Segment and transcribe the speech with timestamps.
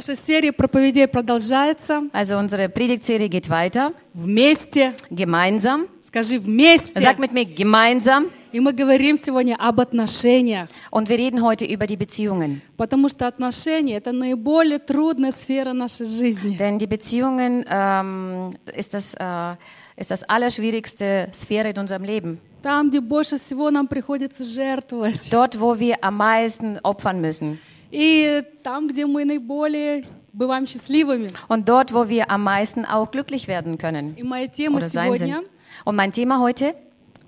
[0.00, 2.04] Наша серия проповедей продолжается.
[2.14, 3.92] Also unsere Predigtserie geht weiter.
[4.14, 4.94] Вместе.
[5.10, 5.88] Gemeinsam.
[6.00, 6.98] Скажи вместе.
[6.98, 8.30] Sag mit mir gemeinsam.
[8.50, 10.70] И мы говорим сегодня об отношениях.
[10.90, 12.62] Und wir reden heute über die Beziehungen.
[12.78, 16.56] Потому что отношения– это наиболее трудная сфера нашей жизни.
[16.56, 19.56] Denn die Beziehungen ähm, ist, das, äh,
[19.98, 22.38] ist das allerschwierigste Sphäre in unserem Leben.
[22.62, 25.28] Там, где больше всего нам приходится жертвовать.
[25.30, 27.58] Dort, wo wir am meisten opfern müssen.
[27.91, 31.31] И там, где мы наиболее бываем счастливыми.
[31.47, 35.07] Und dort, wo wir am meisten auch glücklich werden können И моя тема oder sein
[35.13, 35.47] сегодня sind.
[35.85, 36.85] Und mein Thema heute, –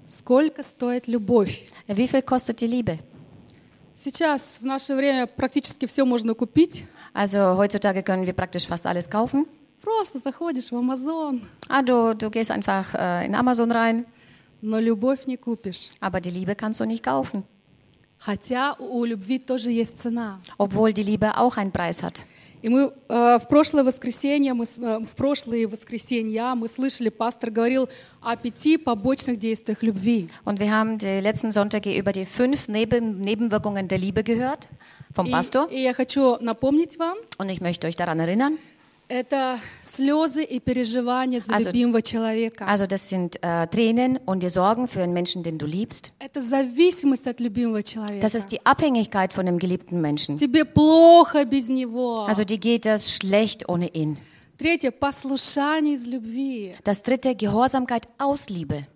[0.07, 1.65] сколько стоит любовь?
[1.87, 2.99] wie viel kostet die Liebe?
[3.93, 6.85] Сейчас, в наше время, практически все можно купить.
[7.13, 9.47] Also heutzutage können wir praktisch fast alles kaufen.
[9.81, 14.05] Просто заходишь в Amazon, Ah, du, du gehst einfach äh, in Amazon rein,
[14.61, 15.91] но любовь не купишь.
[15.99, 17.43] aber die Liebe kannst du nicht kaufen.
[18.21, 20.39] Хотя у любви тоже есть цена.
[20.57, 22.21] Obwohl die Liebe auch einen Preis hat.
[22.63, 27.51] И мы э, в прошлое воскресенье, мы, с- э, в прошлые воскресенья мы слышали, пастор
[27.51, 27.87] говорил
[28.19, 30.27] о пяти побочных действиях любви.
[30.43, 34.67] Und wir haben die letzten Sonntage über die fünf Neben Nebenwirkungen der Liebe gehört
[35.13, 35.69] vom И, Pastor.
[35.69, 38.57] и я хочу напомнить вам, Und ich möchte euch daran erinnern.
[39.11, 42.65] это слезы и переживания за Also- любимого человека.
[42.67, 46.11] Also das sind äh, Tränen und die Sorgen für einen Menschen, den du liebst.
[46.19, 48.19] Это зависимость от любимого человека.
[48.19, 50.37] Das ist die Abhängigkeit von dem geliebten Menschen.
[50.37, 52.25] Тебе плохо без него.
[52.27, 54.17] Also dir geht das schlecht ohne ihn.
[54.57, 56.73] Третье, послушание из любви.
[56.83, 58.87] Das dritte, Gehorsamkeit aus Liebe.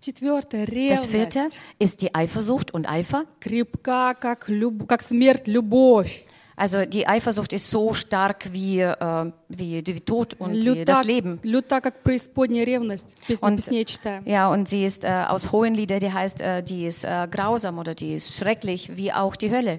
[0.00, 1.60] Четвертое, Das vierte ревность.
[1.80, 3.24] ist die Eifersucht und Eifer.
[3.40, 6.24] Крепка, как, люб- как смерть, любовь.
[6.56, 11.04] Also die Eifersucht ist so stark wie, äh, wie, wie Tod und wie Люта, das
[11.04, 11.38] Leben.
[11.44, 13.14] люта, как преисподняя ревность.
[13.28, 14.24] Песню Und- песней читаем.
[14.26, 17.94] Ja, und sie ist äh, aus Hohenlieder, die heißt, äh, die ist äh, grausam oder
[17.94, 19.78] die ist schrecklich, wie auch die Hölle.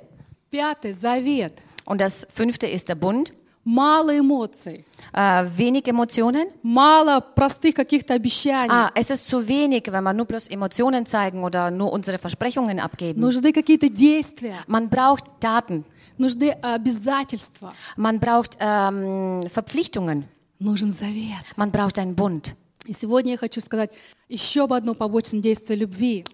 [0.52, 1.52] Пятое, завет.
[1.84, 3.34] Und das fünfte ist der Bund.
[3.66, 4.86] Мало эмоций.
[5.14, 6.48] Äh, wenig Emotionen.
[6.64, 8.72] Мало простых каких-то обещаний.
[8.72, 12.80] Ah, es ist zu wenig, wenn man nur bloß Emotionen zeigen oder nur unsere Versprechungen
[12.80, 13.20] abgeben.
[13.20, 14.56] Нужны какие-то действия.
[14.68, 15.84] Man braucht Daten.
[16.18, 17.74] Нужны обязательства.
[17.96, 20.26] Man braucht ähm, Verpflichtungen.
[20.60, 21.46] Нужен завет.
[21.56, 22.56] Man braucht einen Bund.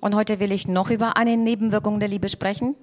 [0.01, 2.75] Und heute will ich noch über eine Nebenwirkung der Liebe sprechen.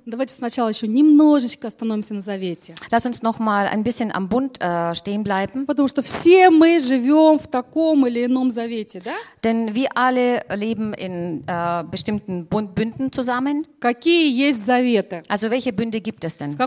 [2.92, 5.66] Lass uns noch mal ein bisschen am Bund äh, stehen bleiben.
[9.44, 13.66] Denn wir alle leben in äh, bestimmten Bund Bünden zusammen.
[15.30, 16.58] Also welche Bünde gibt es denn?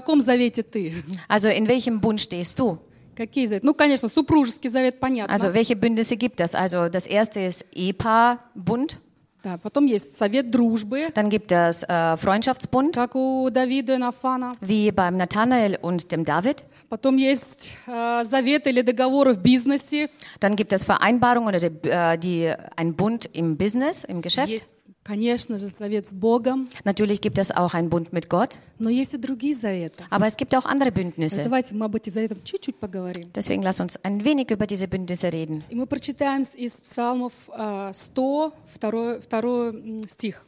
[1.28, 2.78] Also in welchem Bund stehst du?
[3.19, 3.65] Какие заветы?
[3.65, 5.33] Ну, конечно, супружеский завет, понятно.
[5.33, 6.53] Also welche Bündnisse gibt es?
[6.53, 8.97] Also das erste ist Ehepaarbund,
[9.43, 14.53] Да, потом есть совет дружбы, dann gibt es äh, Freundschaftsbund, как у Давида и Нафана.
[14.59, 16.63] wie beim Nathanael und dem David.
[16.89, 20.09] Потом есть э, завет или договоры в бизнесе.
[20.39, 24.49] Dann gibt es Vereinbarungen oder die, äh, die, ein Bund im Business, im Geschäft.
[24.49, 26.67] Есть, конечно же, завет с Богом.
[26.83, 30.03] Natürlich gibt es auch einen Bund mit Gott, Но есть и другие заветы.
[30.09, 31.43] aber es gibt auch andere И Bündnisse.
[31.43, 33.31] Давайте мы об этих заветах чуть-чуть поговорим.
[33.33, 35.63] Deswegen lass uns ein wenig über diese Bündnisse reden.
[35.69, 40.43] И мы прочитаем с- из Псалмов э, 100, второй, второй м, стих.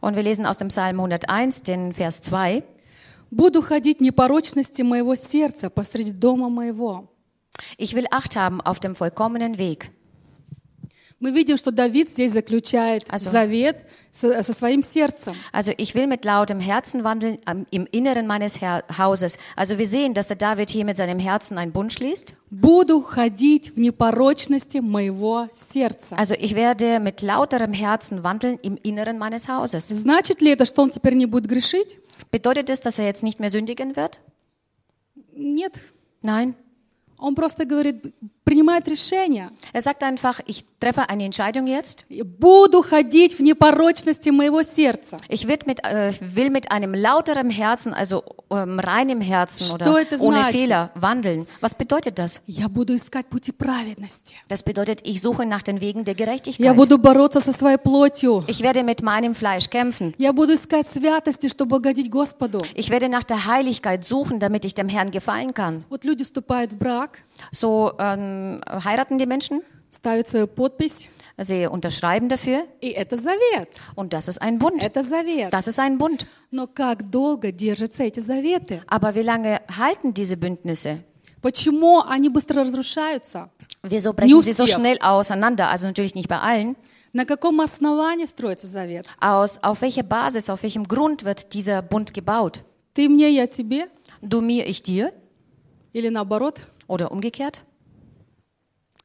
[0.00, 2.62] Und wir lesen aus dem Psalm 101, den Vers 2.
[3.30, 7.08] «Буду ходить в непорочности моего сердца посреди дома моего».
[7.76, 9.90] Ich will Acht haben auf dem vollkommenen Weg.
[11.22, 15.34] Мы видим, что Давид здесь заключает Also- завет со, со своим сердцем.
[15.52, 19.36] Also ich will mit lautem Herzen wandeln am- im Inneren meines Her Hauses.
[19.56, 22.34] Also wir sehen, dass der David hier mit seinem Herzen einen Bund schließt.
[22.50, 26.16] «Буду ходить в непорочности моего сердца».
[26.16, 29.88] Also ich werde mit lauterem Herzen wandeln im Inneren meines Hauses.
[29.88, 31.98] Значит ли это, что он теперь не будет грешить?
[32.30, 34.20] Bedeutet es, dass er jetzt nicht mehr sündigen wird?
[35.34, 35.72] Нет.
[36.22, 36.54] Nein.
[37.20, 39.50] Он просто говорит, принимает решение.
[39.74, 42.06] Er sagt einfach, ich treffe eine Entscheidung jetzt.
[42.08, 45.18] «Буду ходить в непорочности моего сердца».
[45.28, 50.00] Ich wird mit, äh, will mit einem lauteren Herzen, also ähm, reinem Herzen Что oder
[50.00, 50.60] это ohne значит?
[50.60, 51.46] Fehler wandeln.
[51.60, 52.40] Was bedeutet das?
[52.46, 54.36] Я буду искать пути праведности.
[54.48, 56.74] Das bedeutet, ich suche nach den Wegen der Я Gerechtigkeit.
[56.74, 58.42] буду бороться со своей плотью.
[58.46, 60.14] Ich werde mit meinem Fleisch kämpfen.
[60.16, 62.60] Я буду искать святости, чтобы угодить Господу.
[62.74, 65.84] Ich werde nach der Heiligkeit suchen, damit ich dem Herrn gefallen kann.
[65.90, 67.18] Вот люди вступают в брак,
[67.52, 71.08] So ähm, heiraten die Menschen, ставят свою подпись,
[71.38, 73.68] sie unterschreiben dafür и это завет.
[73.94, 74.82] und das ist ein Bund.
[74.82, 75.52] Это завет.
[75.52, 76.26] Das ist ein Bund.
[76.50, 78.82] Но как долго держатся эти заветы?
[78.86, 80.98] Aber wie lange halten diese Bündnisse?
[81.40, 83.50] Почему они быстро разрушаются?
[83.82, 84.76] Wieso brechen sie so всех.
[84.76, 85.68] schnell auseinander?
[85.68, 86.76] Also natürlich nicht bei allen.
[87.12, 89.06] На каком основании строится завет?
[89.20, 92.60] Aus, auf welcher Basis, auf welchem Grund wird dieser Bund gebaut?
[92.94, 93.88] Ты мне, я тебе.
[94.20, 95.12] Du mir, ich dir.
[95.92, 97.62] Или наоборот, Oder umgekehrt?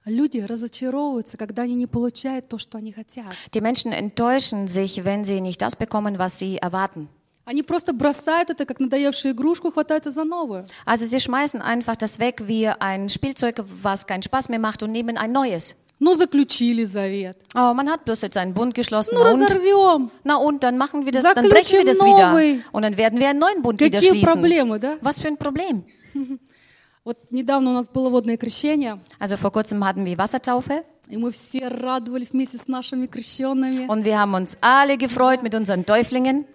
[0.06, 3.26] люди разочаровываются, когда они не получают то, что они хотят.
[3.54, 7.08] Die Menschen enttäuschen sich, wenn sie nicht das bekommen, was sie erwarten.
[7.46, 10.66] Они просто бросают это, как надоевшую игрушку, хватаются за новую.
[10.86, 14.92] Also sie schmeißen einfach das weg wie ein Spielzeug, was keinen Spaß mehr macht und
[14.92, 15.78] nehmen ein neues.
[16.00, 17.38] Ну, заключили завет.
[17.56, 19.16] Oh, man hat bloß jetzt einen Bund geschlossen.
[19.16, 20.12] Ну, Na und, разорвем.
[20.26, 22.30] na und dann machen wir das, dann brechen wir das Заключим wieder.
[22.32, 22.62] новый.
[22.74, 24.34] Und dann werden wir einen neuen Bund wieder Какие schließen.
[24.34, 24.98] проблемы, да?
[25.02, 25.84] Was für ein Problem.
[27.08, 31.32] Вот недавно у нас было водное крещение, Also vor kurzem hatten wir Wassertaufe и мы
[31.34, 33.88] все радовались вместе с нашими крещенными.
[33.88, 36.46] und wir haben uns alle gefreut mit unseren Täuflingen.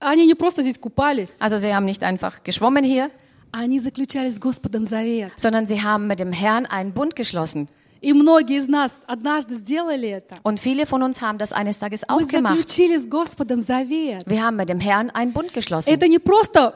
[0.00, 3.10] Они не просто здесь купались, Also sie haben nicht einfach geschwommen hier,
[3.52, 5.30] они заключали с Господом завет.
[5.36, 7.68] sondern sie haben mit dem Herrn einen Bund geschlossen.
[8.02, 10.36] И многие из нас однажды сделали это.
[10.42, 12.56] Und viele von uns haben das eines Tages Мы auch gemacht.
[12.56, 14.22] заключили с Господом завет.
[14.26, 15.88] Wir haben mit dem Herrn einen Bund geschlossen.
[15.94, 16.74] Это не просто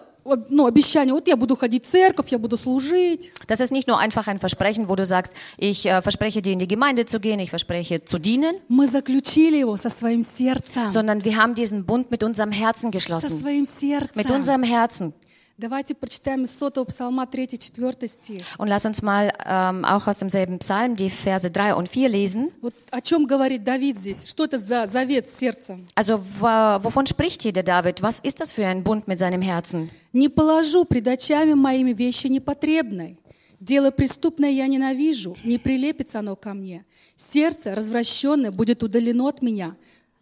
[0.50, 3.32] ну, обещание, вот я буду ходить в церковь, я буду служить.
[3.48, 6.58] Das ist nicht nur einfach ein Versprechen, wo du sagst, ich äh, verspreche dir in
[6.58, 10.90] die Gemeinde zu gehen, ich verspreche zu dienen, Мы заключили его со своим сердцем.
[10.90, 13.38] sondern wir haben diesen Bund mit unserem Herzen Со geschlossen.
[13.40, 14.30] своим Mit сердцем.
[14.36, 15.12] unserem Herzen.
[15.56, 18.42] Давайте прочитаем из сотого псалма 3-4 стих.
[18.56, 22.50] Und lass uns mal ähm, auch aus demselben Psalm die Verse 3 und 4 lesen.
[22.62, 24.26] Вот о чем говорит Давид здесь?
[24.26, 25.86] Что это за завет с сердцем?
[25.94, 28.00] Also wo- wovon spricht hier der David?
[28.00, 29.90] Was ist das für ein Bund mit seinem Herzen?
[30.15, 33.19] «Не положу пред очами моими вещи непотребной.
[33.59, 36.85] Дело преступное я ненавижу, не прилепится оно ко мне.
[37.17, 39.75] Сердце развращенное будет удалено от меня.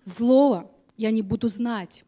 [0.03, 2.05] Злого я не буду знать».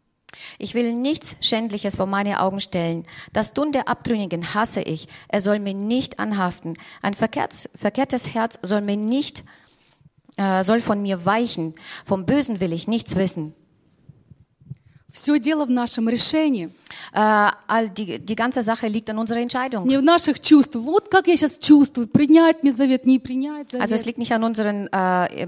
[0.58, 3.06] Ich will nichts Schändliches vor meine Augen stellen.
[3.34, 5.08] Das Tun der Abtrünnigen hasse ich.
[5.28, 6.78] Er soll mir nicht anhaften.
[7.04, 9.44] Ein verkehrts, verkehrtes Herz soll mir nicht,
[10.38, 11.76] äh, soll von mir weichen.
[12.04, 13.54] Vom Bösen will ich nichts wissen.
[15.16, 16.70] Все дело в нашем решении,
[17.14, 19.86] Äh, all die, die ganze Sache liegt an unserer Entscheidung.
[19.86, 20.84] не в наших чувствах.
[20.84, 23.86] Вот как я сейчас чувствую, принять мне завет, не принять завет.
[23.86, 25.48] Also es liegt nicht an unseren äh,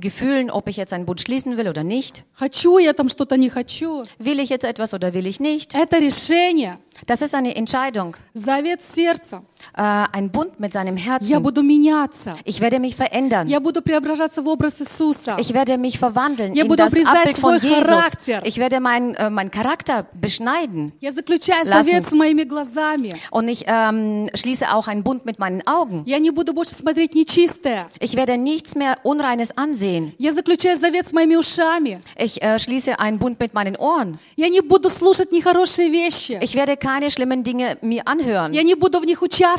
[0.00, 2.22] Gefühlen, ob ich jetzt einen Bund schließen will oder nicht.
[2.34, 4.04] Хочу я там что-то, не хочу.
[4.18, 5.74] Will ich jetzt etwas oder will ich nicht?
[5.74, 8.16] Это решение, Das ist eine Entscheidung.
[8.34, 9.42] завет сердца.
[9.75, 9.81] Äh,
[10.11, 11.43] ein Bund mit seinem Я Herzen.
[11.43, 12.35] буду меняться.
[12.45, 13.47] Ich werde mich verändern.
[13.47, 15.37] Я буду преображаться в образ Иисуса.
[15.39, 17.89] Ich werde mich verwandeln Я in буду das обрезать Abbild von свой Jesus.
[17.91, 18.41] характер.
[18.45, 20.93] Ich werde meinen äh, meinen Charakter beschneiden.
[21.01, 21.83] Я заключаю Lassen.
[21.83, 23.13] завет с моими глазами.
[23.31, 26.03] Und ich ähm, schließe auch einen Bund mit meinen Augen.
[26.05, 27.87] Я не буду больше смотреть нечистое.
[27.99, 30.13] Ich werde nichts mehr Unreines ansehen.
[30.17, 31.99] Я заключаю завет с моими ушами.
[32.17, 34.19] Ich äh, schließe einen Bund mit meinen Ohren.
[34.37, 36.39] Я не буду слушать нехорошие вещи.
[36.41, 38.53] Ich werde keine schlimmen Dinge mir anhören.
[38.53, 39.52] Я не буду в них участвовать.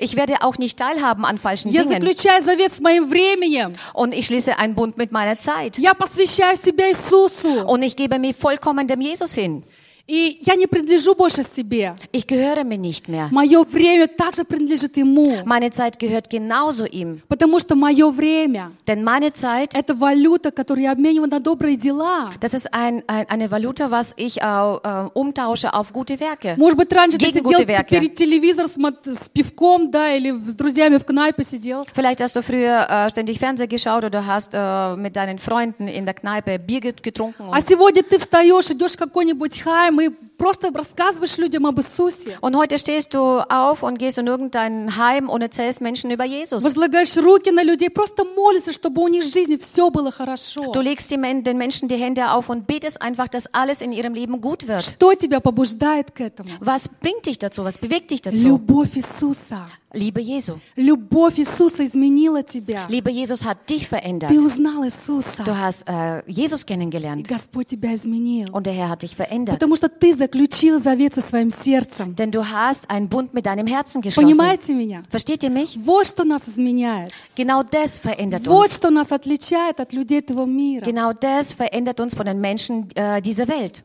[0.00, 2.00] Ich werde auch nicht teilhaben an falschen Я Dingen.
[2.00, 3.74] заключаю завет с моим временем.
[3.94, 5.78] Und ich schließe einen Bund mit meiner Zeit.
[5.78, 7.64] Я посвящаю себя Иисусу.
[7.66, 9.62] Und ich gebe mich vollkommen dem Jesus hin.
[10.07, 11.95] И я не принадлежу больше себе.
[12.13, 13.27] Ich gehöre mir nicht mehr.
[13.29, 15.43] Мое время также принадлежит Ему.
[15.43, 17.19] Meine Zeit gehört genauso ihm.
[17.27, 22.29] Потому что мое время Denn meine Zeit,– это валюта, которую я обмениваю на добрые дела.
[22.39, 26.55] das ist ein, ein, eine Valuta, was ich äh, äh, umtausche auf gute Werke.
[26.57, 27.89] Может быть, раньше ты сидел Werke.
[27.99, 28.69] перед телевизором
[29.03, 31.85] с пивком, да, или с друзьями в кнайпе сидел.
[31.93, 36.05] Vielleicht hast du früher äh, ständig Fernsehen geschaut oder hast äh, mit deinen Freunden in
[36.05, 37.49] der Kneipe Bier get- getrunken.
[37.51, 42.36] А сегодня ты встаешь, идешь в какой-нибудь хайм и просто рассказываешь людям об Иисусе.
[42.40, 46.64] und heute stehst du auf und gehst in irgendein Heim und erzählst Menschen über Jesus.
[46.64, 50.72] Возлагаешь руки на людей, просто молишься, чтобы у них в жизни все было хорошо.
[50.72, 53.92] Du legst die Men den Menschen die Hände auf und betest einfach, dass alles in
[53.92, 54.82] ihrem Leben gut wird.
[54.82, 56.50] Что тебя побуждает к этому?
[56.60, 57.64] Was bringt dich dazu?
[57.64, 58.44] Was bewegt dich dazu?
[58.46, 59.66] Любовь Иисуса.
[59.92, 60.58] Liebe Jesu.
[60.76, 62.86] Любовь Иисуса изменила тебя.
[62.88, 64.30] Liebe Jesus hat dich verändert.
[64.30, 65.44] Ты узнал Иисуса.
[65.44, 68.48] Du hast äh, Jesus И kennengelernt Господь тебя изменил.
[68.52, 69.58] und der Herr hat dich verändert.
[69.58, 72.14] Потому что ты заключил завет со своим сердцем.
[72.16, 74.26] Denn du hast einen Bund mit deinem Herzen geschlossen.
[74.30, 75.02] Понимаете меня?
[75.10, 75.76] Versteht ihr mich?
[75.84, 77.10] Вот что нас изменяет.
[77.36, 78.74] Genau das verändert Вот uns.
[78.76, 80.84] что нас отличает от людей этого мира.
[80.84, 83.82] Genau das verändert uns von den Menschen äh, dieser Welt.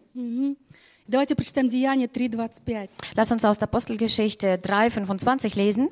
[1.07, 2.89] Давайте прочитаем Деяние 3.25.
[3.15, 5.89] Lass uns aus der Apostelgeschichte 3,25 lesen.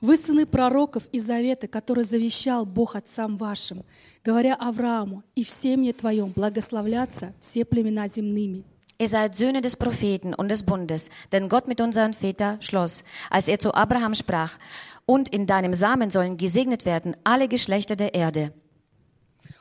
[0.00, 3.82] Вы сыны пророков и завета, который завещал Бог отцам вашим,
[4.24, 8.64] говоря Аврааму, и в семье твоем благословлятся все племена земными.
[9.00, 13.46] Ihr seid Söhne des Propheten und des Bundes, denn Gott mit unseren Vätern schloss, als
[13.46, 14.52] er zu Abraham sprach,
[15.06, 18.52] und in deinem Samen sollen gesegnet werden alle Geschlechter der Erde.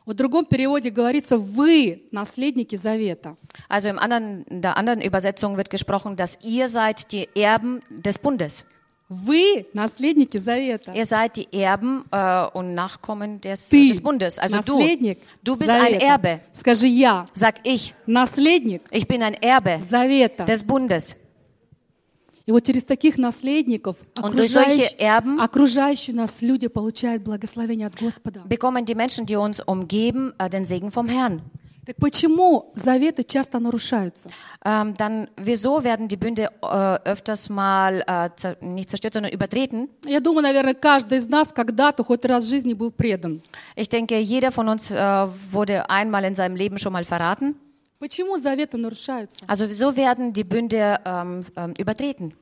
[0.05, 3.35] В другом переводе говорится «вы наследники завета».
[3.67, 8.17] Also im anderen, in der anderen Übersetzung wird gesprochen, dass ihr seid die Erben des
[8.17, 8.65] Bundes.
[9.09, 10.91] Вы наследники завета.
[10.93, 14.37] Ihr seid die Erben äh, und Nachkommen des, Ты des Bundes.
[14.37, 16.05] Also du, наследник du bist ein завета.
[16.05, 16.39] Erbe.
[16.53, 17.25] Скажи «я».
[17.33, 20.45] Sag ich, Наследник ich bin ein Erbe завета.
[20.45, 21.15] des Bundes.
[22.45, 27.87] И вот через таких наследников Und durch solche окружающие, Erben окружающие нас люди получают благословение
[27.87, 28.41] от Господа.
[28.47, 31.41] bekommen die Menschen, die uns umgeben, äh, den Segen vom Herrn.
[31.85, 34.29] Так почему заветы часто нарушаются?
[34.65, 39.89] Ähm, dann wieso werden die Bünde äh, öfters mal äh, zer nicht zerstört, sondern übertreten?
[40.05, 43.41] Я думаю, наверное, каждый из нас когда-то хоть раз в жизни был предан.
[43.77, 47.55] Ich denke, jeder von uns äh, wurde einmal in seinem Leben schon mal verraten.
[48.01, 49.45] Почему заветы нарушаются?
[49.47, 52.33] Also wieso werden die Bünde ähm, ähm, übertreten?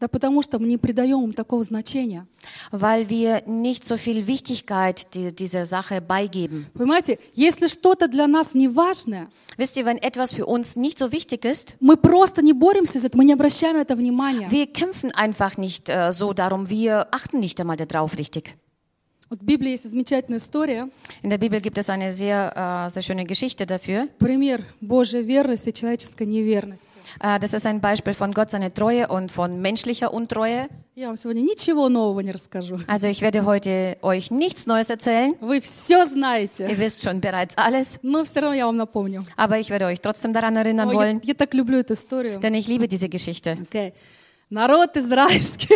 [0.00, 2.26] Да потому что мы не придаем им такого значения.
[2.70, 6.66] Weil wir nicht so viel Wichtigkeit die, dieser Sache beigeben.
[6.74, 11.10] Понимаете, если что-то для нас не важное, Wisst ihr, wenn etwas für uns nicht so
[11.10, 14.50] wichtig ist, мы просто не боремся за это, мы не обращаем на это внимания.
[14.50, 18.56] wir kämpfen einfach nicht äh, so darum, wir achten nicht einmal darauf richtig.
[19.30, 20.88] Вот в Библии есть замечательная история,
[21.22, 22.52] In der Bibel gibt es eine sehr,
[22.86, 24.06] äh, sehr schöne Geschichte dafür.
[24.18, 26.86] пример Божьей верности и человеческой неверности.
[27.20, 30.68] Äh, das ist ein Beispiel von Gott seine Treue und von menschlicher Untreue.
[30.94, 32.76] Я вам сегодня ничего нового не расскажу.
[32.86, 35.34] Also ich werde heute euch nichts Neues erzählen.
[35.40, 39.24] Вы все знаете, Ihr wisst schon bereits alles, но все равно я вам напомню.
[39.36, 42.38] aber ich werde euch trotzdem daran erinnern Ой, я, wollen, я так люблю эту историю.
[42.40, 43.56] denn ich liebe diese Geschichte.
[43.60, 43.94] Окей.
[44.50, 45.74] Народ израильский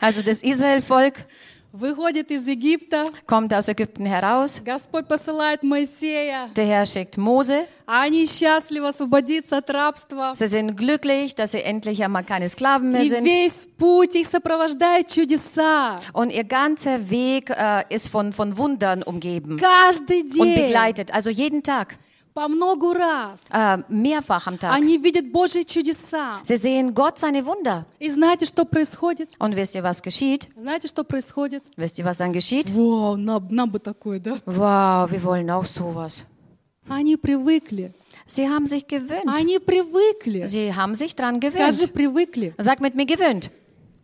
[0.00, 1.14] Also das Israelvolk
[1.72, 4.62] выходит из Египта, kommt aus Ägypten heraus.
[4.64, 7.66] Господь посылает Моисея, Der Herr schickt Mose.
[7.86, 10.32] они счастливы освободиться от рабства.
[10.34, 13.24] Sie sind glücklich, dass sie endlich einmal keine Sklaven mehr И sind.
[13.24, 15.96] весь путь их сопровождает чудеса.
[16.14, 21.12] Und ihr ganzer Weg äh, ist von, von Wundern umgeben Каждый und день, begleitet.
[21.12, 21.96] Also jeden Tag,
[22.33, 23.41] По много раз.
[23.51, 24.71] äh, mehrfach am Tag.
[24.73, 26.39] Они видят Божьи чудеса.
[26.43, 27.85] Sie sehen Gott seine Wunder.
[27.99, 29.29] И знаете, что происходит?
[29.39, 30.47] Und wisst ihr, was geschieht?
[30.57, 31.63] Знаете, что происходит?
[31.77, 32.71] Wisst ihr, was dann geschieht?
[32.73, 34.37] Вау, нам, нам бы такое, да?
[34.45, 36.23] Wow, wir wollen auch sowas.
[36.89, 37.93] Они привыкли.
[38.25, 39.25] Sie haben sich gewöhnt.
[39.27, 40.45] Они привыкли.
[40.45, 41.93] Sie haben sich dran Скажи, gewöhnt.
[41.93, 42.53] привыкли.
[42.57, 43.51] Sag mit mir gewöhnt.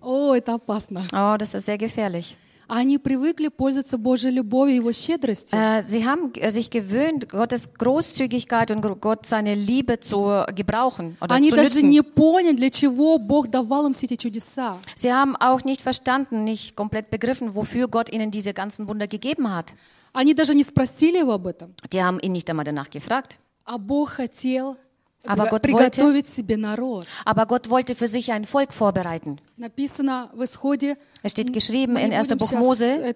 [0.02, 1.06] О, это опасно.
[1.12, 2.36] Oh, das ist sehr gefährlich.
[2.69, 5.59] Они привыкли пользоваться Божьей любовью и Его щедростью.
[5.59, 11.17] Äh, sie haben äh, sich gewöhnt, Gottes Großzügigkeit und Gro- Gott seine Liebe zu gebrauchen
[11.21, 11.91] oder Они zu даже nützen.
[11.91, 14.79] не поняли, для чего Бог давал им все эти чудеса.
[14.97, 19.55] Sie haben auch nicht verstanden, nicht komplett begriffen, wofür Gott ihnen diese ganzen Wunder gegeben
[19.55, 19.75] hat.
[20.15, 21.75] Они даже не спросили его об этом.
[21.93, 23.37] Die haben ihn nicht einmal danach gefragt.
[23.67, 24.77] А Бог хотел
[25.27, 27.07] Aber приго- Gott приготовить себе народ.
[27.27, 29.39] Aber Gott wollte für sich ein Volk vorbereiten.
[29.59, 30.97] Написано в Исходе.
[31.22, 32.30] es steht geschrieben in 1.
[32.38, 33.14] Buch Mose.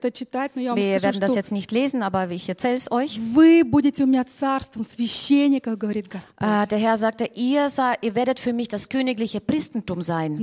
[0.75, 3.19] Wir werden das jetzt nicht lesen, aber ich erzähle es euch.
[6.39, 7.67] Äh, der Herr sagte, ihr,
[8.01, 10.37] ihr werdet für mich das königliche Priestentum sein.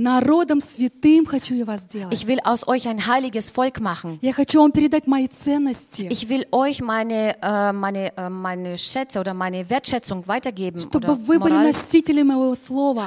[2.11, 4.17] Ich will aus euch ein heiliges Volk machen.
[4.21, 10.79] Ich will euch meine, äh, meine, äh, meine Schätze oder meine Wertschätzung weitergeben.
[11.39, 11.65] Moral,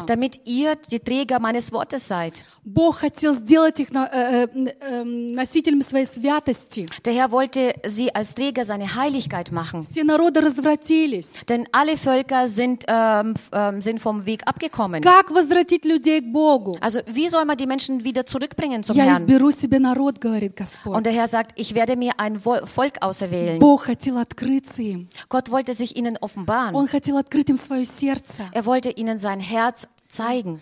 [0.06, 2.42] damit ihr die Träger meines Wortes seid.
[2.65, 6.87] Бог хотел сделать их на- э, э, э, носителями своей святости.
[7.05, 9.81] Der Herr wollte sie als Träger seiner Heiligkeit machen.
[9.81, 11.31] Все народы развратились.
[11.47, 15.01] Denn alle Völker sind, ähm, f- ähm, sind vom Weg abgekommen.
[15.01, 16.77] Как возвратить людей к Богу?
[16.81, 19.23] Also wie soll man die Menschen wieder zurückbringen zum Я Herrn?
[19.23, 20.95] изберу себе народ, говорит Господь.
[20.95, 23.57] Und der Herr sagt, ich werde mir ein Wo- Volk auserwählen.
[23.59, 25.07] Бог хотел открыться им.
[25.29, 26.75] Gott wollte sich ihnen offenbaren.
[26.75, 28.43] Он хотел открыть им свое сердце.
[28.51, 30.60] Er wollte ihnen sein Herz zeigen.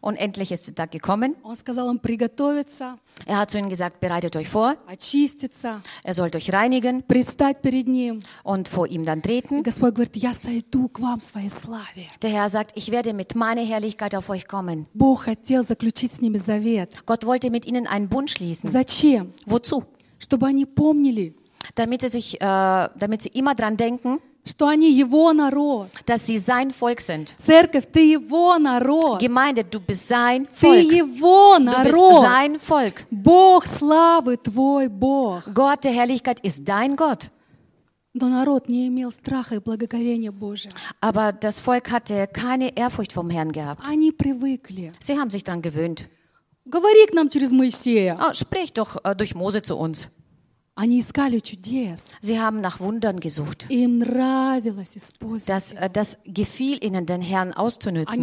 [0.00, 1.34] Und endlich ist der Tag gekommen.
[3.26, 4.76] Er hat zu ihnen gesagt, bereitet euch vor.
[6.02, 7.02] Er sollt euch reinigen.
[8.42, 9.62] Und vor ihm dann treten.
[12.22, 14.86] Der Herr sagt, ich werde mit meiner Herrlichkeit auf euch kommen.
[17.06, 18.70] Gott wollte mit ihnen einen Bund schließen.
[19.46, 19.84] Wozu?
[21.74, 25.89] Damit sie, sich, äh, damit sie immer dran denken, что они Его народ.
[26.05, 27.35] dass sie sein Volk sind.
[27.37, 29.19] Церковь, ты Его народ.
[29.21, 30.91] Gemeinde, du bist sein Ты Volk.
[30.91, 32.21] Его Du bist народ.
[32.21, 33.05] sein Volk.
[33.11, 35.43] Бог славы твой Бог.
[35.53, 37.29] Gott der Herrlichkeit ist dein Gott.
[38.15, 40.71] Но народ не имел страха и благоговения Божия.
[40.99, 43.87] Aber das Volk hatte keine Ehrfurcht vom Herrn gehabt.
[43.87, 44.91] Они привыкли.
[44.99, 46.05] Sie haben sich daran gewöhnt.
[46.65, 48.15] Говори к нам через Моисея.
[48.19, 50.07] Oh, sprich doch äh, durch Mose zu uns.
[52.20, 53.66] Sie haben nach Wundern gesucht.
[55.46, 58.20] Das, äh, das gefiel ihnen, den Herrn auszunutzen.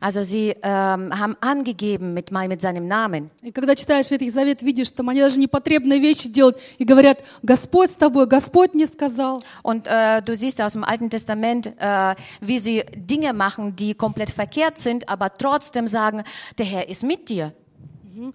[0.00, 3.30] Also sie ähm, haben angegeben mit, mit seinem Namen.
[9.62, 14.28] Und äh, du siehst aus dem Alten Testament, äh, wie sie Dinge machen, die komplett
[14.28, 16.22] verkehrt sind, aber trotzdem sagen,
[16.58, 17.54] der Herr ist mit dir.
[18.14, 18.34] Mhm.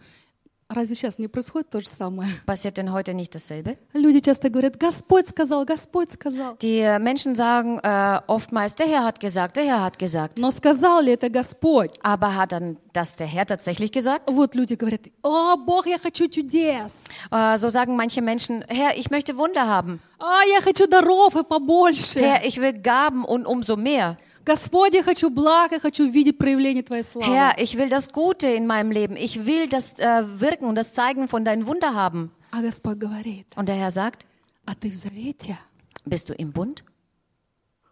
[0.70, 2.28] Разве сейчас не происходит то же самое?
[2.44, 3.78] Passiert denn heute nicht dasselbe?
[3.92, 6.56] Люди часто говорят, Господь сказал, Господь сказал.
[6.60, 10.38] Die äh, Menschen sagen äh, oftmals, der Herr hat gesagt, der Herr hat gesagt.
[10.38, 11.92] Но сказал ли это Господь?
[12.02, 14.28] Aber hat dann das der Herr tatsächlich gesagt?
[14.28, 17.04] Вот люди говорят, о, Бог, я хочу чудес.
[17.30, 20.00] Äh, so sagen manche Menschen, Herr, ich möchte Wunder haben.
[20.18, 22.18] А, я хочу даров и побольше.
[22.18, 24.16] Herr, ich will Gaben und umso mehr.
[24.44, 27.26] Господь, я хочу благ, я хочу видеть проявление Твоей славы.
[27.32, 29.16] Herr, ich will das Gute in meinem Leben.
[29.16, 32.30] Ich will das äh, Wirken und das Zeigen von deinen Wunder haben.
[32.52, 34.26] А Господь говорит, Und der Herr sagt,
[34.64, 35.56] а ты в завете?
[36.04, 36.84] bist du im Bund?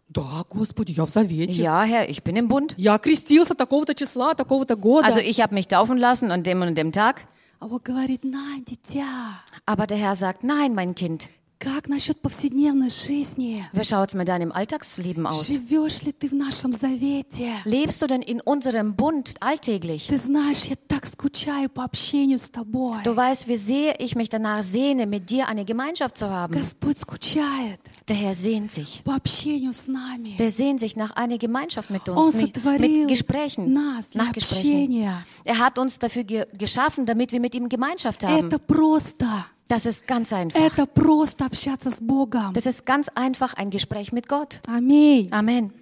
[0.09, 1.61] Да, Господи, я в завете.
[1.63, 2.75] Ja, Herr, ich bin im Bund.
[2.77, 5.07] Я крестился такого-то числа, такого-то года.
[5.09, 7.23] Also ich habe mich taufen lassen an dem und dem Tag.
[7.61, 11.29] а Бог говорит, на, дитя, Aber der Herr sagt, nein, mein Kind,
[11.59, 13.65] как насчет повседневной жизни?
[13.73, 15.47] wie schaut's mit deinem Alltagsleben aus?
[15.47, 17.53] Живешь ли ты в нашем завете?
[17.65, 20.09] Lebst du denn in unserem Bund alltäglich?
[20.09, 22.99] Ты знаешь, я так скучаю по общению с тобой.
[23.05, 26.53] Du weißt, wie sehr ich mich danach sehne, mit dir eine Gemeinschaft zu haben.
[26.55, 29.01] Господь скучает Der Herr sehnt sich.
[29.03, 30.37] по общению с нами.
[30.39, 34.25] Der sehnt sich nach einer Gemeinschaft mit Он uns, mit, сотворил mit Gesprächen, нас для
[34.25, 34.85] nach Gesprächen.
[34.85, 35.25] общения.
[35.45, 38.49] Er hat uns dafür ge geschaffen, damit wir mit ihm Gemeinschaft haben.
[38.49, 39.25] Это просто.
[39.69, 40.61] Das ist ganz einfach.
[40.61, 42.53] Это просто общаться с Богом.
[42.53, 44.61] Das ist ganz einfach ein Gespräch mit Gott.
[44.67, 45.33] Аминь.
[45.33, 45.73] Amen.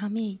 [0.00, 0.40] Аминь.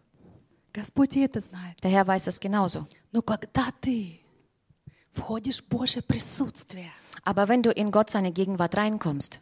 [0.72, 1.78] Господь и это знает.
[1.82, 2.86] Der Herr weiß es genauso.
[3.12, 4.20] Но когда ты
[5.12, 6.90] входишь в Божье присутствие,
[7.24, 9.40] Aber wenn du in Gott seine Gegenwart reinkommst,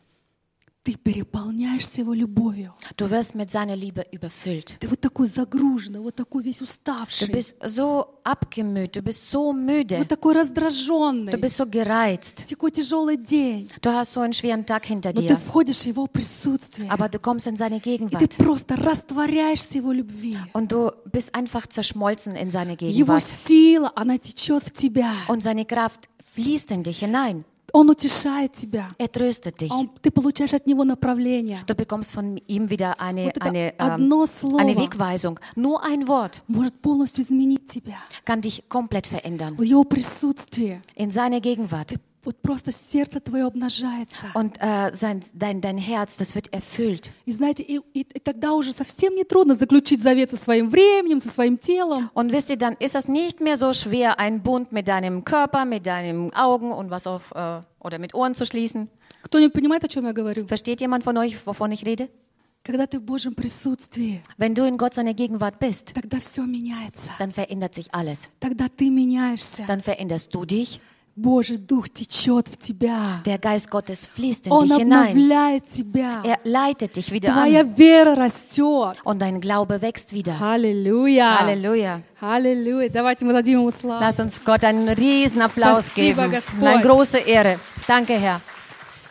[0.82, 2.74] ты переполняешься Его любовью.
[2.98, 4.78] du wirst mit seiner Liebe überfüllt.
[4.80, 9.52] Ты вот такой загруженный, вот такой весь Du уставший, bist so abgemüht, du bist so
[9.54, 11.34] müde, вот такой du раздраженный.
[11.34, 13.70] bist so gereizt, Такой тяжелый день.
[13.82, 16.90] du hast so einen schweren Tag hinter Но ты dir, входишь в Его присутствие.
[16.90, 20.38] aber du kommst in seine И ты Gegenwart просто растворяешься Его любви.
[20.54, 22.78] und du bist einfach zerschmolzen in seine Его
[23.16, 25.12] Gegenwart сила, она течет в тебя.
[25.28, 27.44] und seine Kraft fließt in dich hinein.
[27.73, 28.87] Он утешает тебя.
[28.99, 29.73] Er tröstet dich.
[29.73, 31.59] Он, ты получаешь от Него направление.
[31.67, 35.41] Du bekommst von ihm wieder eine, Вот это eine, одно ähm, слово eine Wegweisung.
[35.57, 37.97] Nur ein Wort может полностью изменить тебя.
[38.25, 39.57] kann dich komplett verändern.
[39.59, 41.89] В Его присутствии In seiner Gegenwart.
[41.89, 44.27] ты, вот просто сердце твое обнажается.
[44.35, 47.11] Und äh, sein, dein, dein Herz, das wird erfüllt.
[47.27, 51.21] И знаете, и, и- и тогда уже совсем не трудно заключить завет со своим временем,
[51.21, 52.09] со своим телом.
[52.15, 55.67] Und wisst ihr, dann ist es nicht mehr so schwer, einen Bund mit deinem Körper,
[55.67, 58.89] mit deinen Augen und was auch, äh, oder mit Ohren zu schließen.
[59.25, 60.47] Кто-нибудь понимает, о чем я говорю?
[60.47, 62.09] Versteht jemand von euch, wovon ich rede?
[62.63, 67.11] Когда ты в Божьем присутствии, Wenn du in Gott seiner Gegenwart bist, тогда все меняется.
[67.19, 68.31] dann verändert sich alles.
[68.41, 69.65] Тогда ты меняешься.
[69.67, 70.81] Dann veränderst du dich.
[71.22, 73.22] Божий Дух течет в тебя.
[73.26, 75.10] Der Geist Gottes fließt in Он dich hinein.
[75.12, 76.22] обновляет тебя.
[76.24, 77.76] Er leitet dich wieder Твоя an.
[77.78, 78.98] вера растет.
[79.04, 80.36] Und dein Glaube wächst wieder.
[80.42, 81.40] Аллилуйя.
[81.40, 82.02] Halleluja.
[82.22, 82.90] Аллилуйя.
[82.90, 84.02] Давайте мы дадим ему славу.
[84.04, 86.32] Lass uns Gott einen riesen Applaus Спасибо, geben.
[86.32, 86.64] Господь.
[86.68, 87.60] Eine große Ehre.
[87.88, 88.42] Danke, Herr.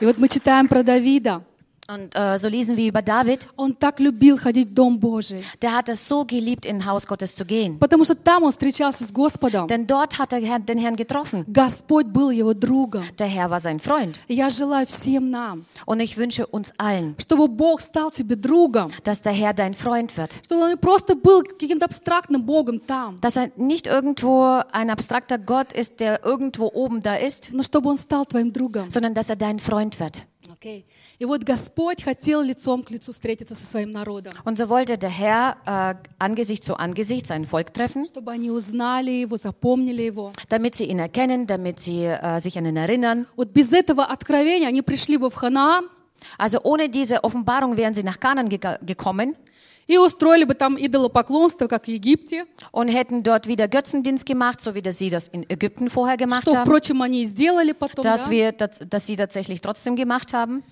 [0.01, 1.42] И вот мы читаем про Давида.
[1.88, 3.49] Und äh, so lesen wir über David.
[3.58, 5.43] Он так любил ходить в Дом Божий.
[5.62, 7.77] Der hat es so geliebt, in Haus Gottes zu gehen.
[7.77, 9.67] Потому что там он встречался с Господом.
[9.67, 11.43] Denn dort hat er Herrn- den Herrn getroffen.
[11.45, 13.03] Господь был его другом.
[13.19, 14.17] Der Herr war sein Freund.
[14.29, 18.89] И я желаю всем нам, Und ich wünsche uns allen, чтобы Бог стал тебе другом.
[19.03, 20.38] dass der Herr dein Freund wird.
[20.45, 25.38] Чтобы он не просто был каким-то абстрактным Богом там, Dass er nicht irgendwo ein abstrakter
[25.38, 28.89] Gott ist, der irgendwo oben da ist, но чтобы он стал твоим другом.
[28.89, 30.21] sondern dass er dein Freund wird.
[30.58, 30.86] Окей.
[31.19, 35.10] И вот Господь хотел лицом к лицу встретиться со своим народом, Und so wollte der
[35.10, 40.34] Herr äh, Angesicht zu Angesicht sein Volk treffen, чтобы они узнали его, запомнили его.
[40.49, 43.25] damit sie ihn erkennen, damit sie äh, sich an ihn erinnern.
[43.38, 45.86] Вот без этого откровения они пришли бы в Ханаан
[46.38, 49.36] Also ohne diese Offenbarung wären sie nach Kanan ge gekommen
[49.88, 54.75] и устроили бы там идолопоклонство, как в Египте, und hätten dort wieder Götzendienst gemacht, so
[54.75, 58.03] wie das sie das in Ägypten vorher gemacht что, haben, впрочем, они и сделали потом,
[58.03, 58.32] dass, да?
[58.32, 60.63] wir, dass, dass sie tatsächlich trotzdem gemacht haben.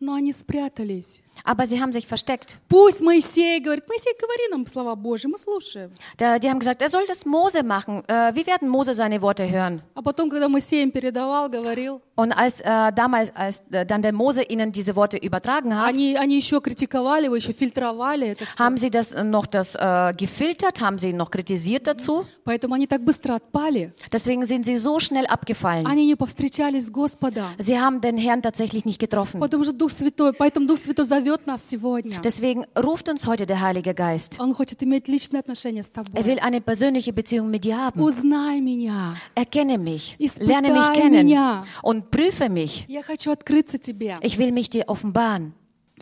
[0.00, 1.21] но они спрятались.
[1.44, 2.58] Aber sie haben sich versteckt.
[2.68, 5.90] Пусть Моисей говорит, Моисей, говори нам слова Божьи, мы слушаем.
[6.18, 8.02] Da, die haben gesagt, er soll das Mose machen.
[8.08, 9.80] Äh, wir werden Mose seine Worte hören.
[9.94, 14.12] А потом, когда Моисей им передавал, говорил, Und als äh, damals, als äh, dann der
[14.12, 18.58] Mose ihnen diese Worte übertragen hat, они, они еще критиковали его, еще фильтровали это все.
[18.58, 22.26] haben sie das äh, noch das äh, gefiltert, haben sie noch kritisiert dazu.
[22.44, 23.92] Поэтому они так быстро отпали.
[24.12, 25.86] Deswegen sind sie so schnell abgefallen.
[25.86, 27.46] Они не повстречались с Господом.
[27.58, 29.38] Sie haben den Herrn tatsächlich nicht getroffen.
[29.38, 31.21] Потому что Дух Святой, поэтому Дух Святой зовет нас сегодня.
[31.22, 34.38] Deswegen ruft uns heute der Heilige Geist.
[34.40, 36.22] Он хочет иметь личные отношения с Er тобой.
[36.24, 38.00] will eine persönliche Beziehung mit dir haben.
[38.00, 39.14] Узнай меня.
[39.34, 41.64] Erkenne mich, Испытай lerne mich kennen меня.
[41.82, 42.84] und prüfe mich.
[42.88, 44.16] Я хочу открыться тебе.
[44.22, 45.54] Ich will mich dir offenbaren.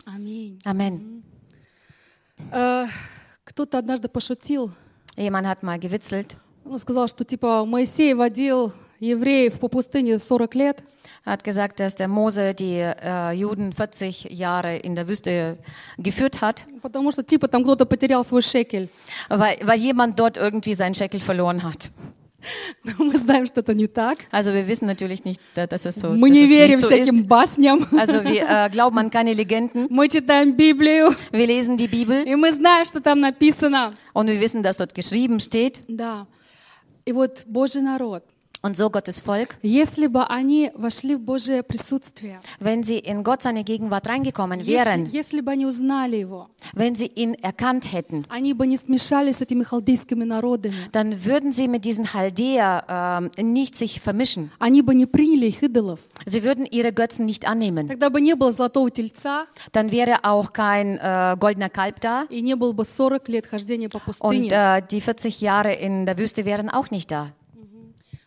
[0.05, 0.59] Аминь.
[0.65, 1.23] Amen.
[2.51, 2.85] Э,
[3.43, 4.71] Кто-то однажды пошутил.
[5.15, 10.83] Jemand hat mal gewitzelt, Он сказал, что типа Моисей водил евреев по пустыне 40 лет,
[11.25, 15.57] hat gesagt, dass der Mose die äh, Juden 40 Jahre in der Wüste
[15.97, 18.89] geführt hat, потому что типа там кто-то потерял свой шекель.
[19.29, 21.89] weil, weil jemand dort irgendwie seinen Scheckel verloren hat.
[22.83, 24.19] Но мы знаем, что это не так.
[24.31, 26.81] Also wir wissen natürlich nicht, da- dass es so, Мы dass не es верим nicht
[26.81, 27.27] so всяким ist.
[27.27, 27.87] басням.
[27.97, 29.87] Also wir äh, glauben an keine Legenden.
[29.89, 33.91] Мы читаем Библию, Wir lesen die Bibel и мы знаем, что там написано.
[34.13, 35.81] und wir wissen, dass dort geschrieben steht.
[35.89, 36.27] Да.
[37.05, 38.23] И вот Божий народ,
[38.63, 43.43] Und so Gottes Volk, если бы они вошли в Божие присутствие, wenn sie in Gott
[43.43, 48.25] seine Gegenwart reingekommen если, wären, если бы они узнали Его, wenn sie ihn erkannt hätten,
[48.29, 52.83] они бы не смешались с этими халдейскими народами, dann würden sie mit diesen Chaldäer
[53.37, 54.49] ähm, nicht sich vermischen.
[54.57, 55.99] они бы не приняли их идолов.
[56.25, 57.87] Sie würden ihre Götzen nicht annehmen.
[57.87, 62.41] Тогда бы не было золотого тельца, Dann wäre auch kein äh, goldener Kalb da и
[62.41, 64.49] не было бы 40 лет хождения по und пустыне.
[64.49, 67.31] äh, die 40 Jahre in der Wüste wären auch nicht da.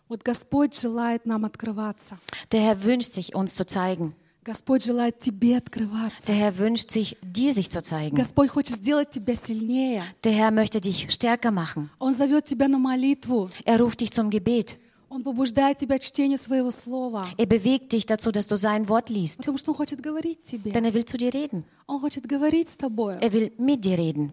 [0.09, 2.19] Вот Господь желает нам открываться.
[2.51, 4.15] Der Herr wünscht sich, uns zu zeigen.
[4.43, 6.27] Господь желает тебе открываться.
[6.27, 8.17] Der Herr wünscht sich, dir sich zu zeigen.
[8.17, 10.03] Господь хочет сделать тебя сильнее.
[10.25, 11.91] Der Herr möchte dich stärker machen.
[11.99, 13.51] Он зовет тебя на молитву.
[13.65, 14.77] Er ruft dich zum Gebet.
[15.11, 17.27] Он побуждает тебя к чтению своего слова.
[17.37, 19.39] Er bewegt dich dazu, dass du sein Wort liest.
[19.39, 20.71] Потому что Он хочет говорить тебе.
[20.71, 21.65] Denn er will zu dir reden.
[21.87, 23.17] Он хочет говорить с тобой.
[23.21, 24.33] Er will mit dir reden.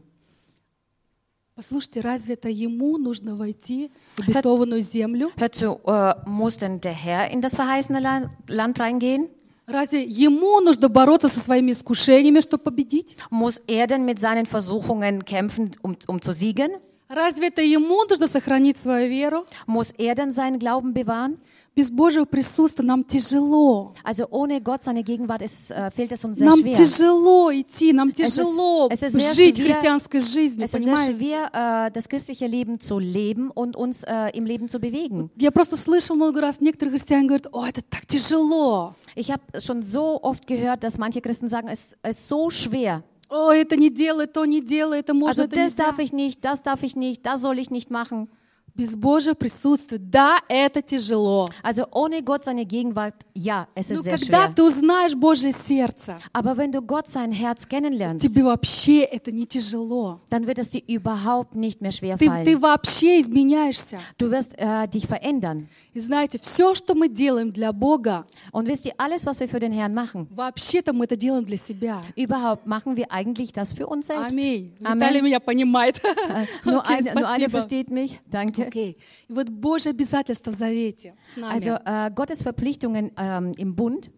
[1.56, 5.32] Послушайте, разве это Ему нужно войти в обетованную землю?
[5.38, 9.30] Hör zu, äh, muss denn der Herr in das verheißene Land, Land reingehen?
[9.65, 13.17] Разве Ему нужно бороться со своими искушениями, чтобы победить?
[13.32, 16.74] Muss er denn mit seinen Versuchungen kämpfen, um, um zu siegen?
[17.10, 19.46] Разве это Ему нужно сохранить свою веру?
[19.65, 21.39] Muss er denn seinen Glauben bewahren?
[21.76, 23.93] Без Божьего присутствия нам тяжело.
[24.04, 26.76] Also ohne Gott, seine Gegenwart, ist, äh, fällt es uns sehr Нам schwer.
[26.76, 30.91] тяжело идти, нам ist- тяжело es ist sehr жить schwer- христианской жизнью, Es ist sehr
[30.96, 31.13] понимаете?
[31.20, 35.30] schwer, äh, das christliche Leben zu leben und uns äh, im Leben zu bewegen.
[35.38, 38.96] Я просто слышал много раз, некоторые христиане говорят, о, это так тяжело.
[39.15, 43.04] Ich habe schon so oft gehört, dass manche Christen sagen, es es ist so schwer.
[43.30, 45.84] О, это не делай, то не делай, это можно, Also это das нельзя.
[45.91, 48.30] darf ich nicht, das darf ich nicht, das soll ich nicht machen.
[48.75, 51.49] Без Божьего присутствия, да, это тяжело.
[51.63, 54.55] Also ohne Gott seine Gegenwart, ja, es ist Но sehr когда schwer.
[54.55, 59.47] ты узнаешь Божье сердце, Aber wenn du Gott sein Herz kennenlernst, тебе вообще это не
[59.47, 60.21] тяжело.
[60.31, 62.61] dann wird es dir überhaupt nicht mehr schwer Ты, ты fallen.
[62.61, 63.99] вообще изменяешься.
[64.19, 65.69] Du wirst äh, dich verändern.
[65.95, 69.59] И знаете, все, что мы делаем для Бога, Und wisst ihr, alles, was wir für
[69.61, 72.03] den Herrn machen, вообще-то мы это делаем для себя.
[72.17, 74.33] überhaupt machen wir eigentlich das für uns selbst.
[74.33, 74.73] Аминь.
[74.83, 74.97] Amen.
[74.99, 76.01] Виталий меня понимает.
[76.03, 78.19] Äh, Nur, Окей, eine, nur eine versteht mich.
[78.31, 78.62] Danke.
[78.62, 78.98] Окей.
[79.28, 81.56] И вот Божье обязательство в завете с нами.
[81.58, 84.10] Also äh, Gottes Verpflichtungen ähm, im Bund,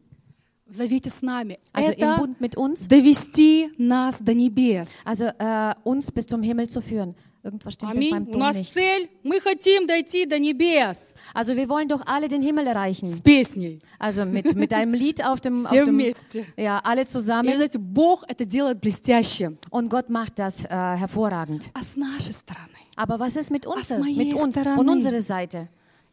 [0.67, 1.59] в завете с нами.
[1.73, 5.01] also im это Bund mit uns, довести нас до небес.
[5.05, 7.15] also äh, uns bis zum Himmel zu führen.
[7.41, 8.11] Irgendwas stimmt mit Аминь.
[8.11, 8.73] meinem У Ton нас nicht.
[8.73, 11.13] цель, мы хотим дойти до небес.
[11.33, 13.21] Also wir wollen doch alle den Himmel С erreichen.
[13.23, 13.79] песней.
[13.97, 16.45] Also mit, mit einem Lied auf dem, auf Все dem вместе.
[16.57, 17.49] ja, alle И zusammen.
[17.55, 19.57] знаете, Бог это делает блестяще.
[19.71, 21.69] Und Gott macht das äh, hervorragend.
[21.73, 22.67] А с нашей стороны?
[22.95, 24.75] Aber was ist mit uns, Aus моей mit uns, стороны.
[24.75, 25.69] von unserer Seite?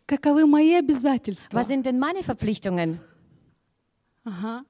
[0.06, 1.58] Каковы мои обязательства?
[1.58, 3.00] Was sind denn meine Verpflichtungen?
[4.24, 4.64] Ага.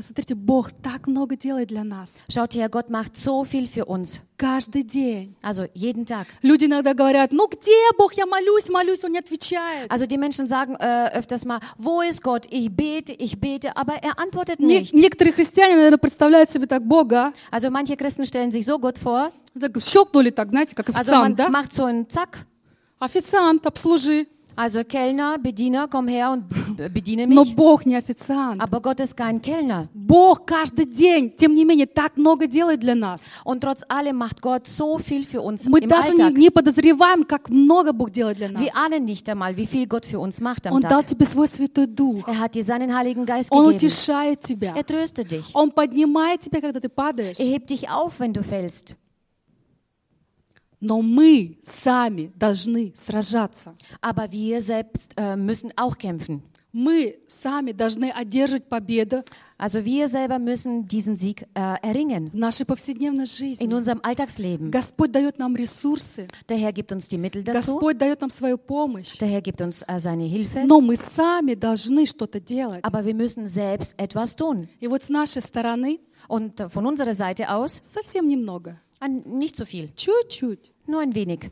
[0.00, 2.24] Вот смотрите, Бог так много делает для нас.
[2.30, 4.20] Schaut her, Gott macht so viel für uns.
[4.38, 5.34] Каждый день.
[5.42, 6.26] Also jeden Tag.
[6.40, 8.14] Люди иногда говорят, ну где Бог?
[8.14, 9.90] Я молюсь, молюсь, Он не отвечает.
[9.90, 12.46] Also die Menschen sagen äh, öfters mal, wo ist Gott?
[12.48, 14.94] Ich bete, ich bete, aber er antwortet Не- nicht.
[14.94, 17.34] некоторые христиане, наверное, представляют себе так Бога.
[17.50, 21.22] Also manche Christen stellen sich so Gott vor, Так щелкнули так, знаете, как also официант,
[21.22, 21.48] man да?
[21.50, 22.46] macht so einen Zack,
[22.98, 24.26] Официант, обслужи.
[24.59, 27.57] Also Kellner, Bediener, komm her und b- bediene Но mich.
[27.57, 28.61] Бог не официант.
[28.61, 29.89] Aber Gott ist kein Kellner.
[29.93, 33.23] Бог каждый день, тем не менее, так много делает для нас.
[33.43, 36.37] Und trotz allem macht Gott so viel für uns Мы im даже не, Alltag.
[36.37, 38.61] не подозреваем, как много Бог делает для нас.
[38.61, 41.07] Wir ahnen nicht einmal, wie viel Gott für uns macht am Он дал Tag.
[41.07, 42.25] тебе свой Святой Дух.
[42.25, 43.75] Er hat dir seinen Heiligen Geist Он gegeben.
[43.75, 44.73] утешает тебя.
[44.73, 45.53] Er tröstet dich.
[45.53, 47.41] Он поднимает тебя, когда ты падаешь.
[47.41, 48.95] Er hebt dich auf, wenn du fällst.
[50.80, 53.76] Но мы сами должны сражаться.
[54.00, 56.42] Aber wir selbst äh, müssen auch kämpfen.
[56.72, 59.24] Мы сами должны одерживать победу
[59.58, 63.74] Also wir selber müssen diesen Sieg äh, erringen в нашей повседневной in жизни.
[63.74, 64.70] unserem Alltagsleben.
[64.70, 66.28] Господь дает нам ресурсы.
[66.48, 67.72] Der Herr gibt uns die Mittel dazu.
[67.72, 69.18] Господь дает нам свою помощь.
[69.18, 70.64] Der Herr gibt uns äh, seine Hilfe.
[70.64, 72.82] Но мы сами должны что-то делать.
[72.84, 74.68] Aber wir müssen selbst etwas tun.
[74.80, 78.80] И вот с нашей стороны Und äh, von unserer Seite aus совсем немного.
[78.99, 80.71] an, nicht so viel, Чуть-чуть.
[80.87, 81.51] nur ein wenig.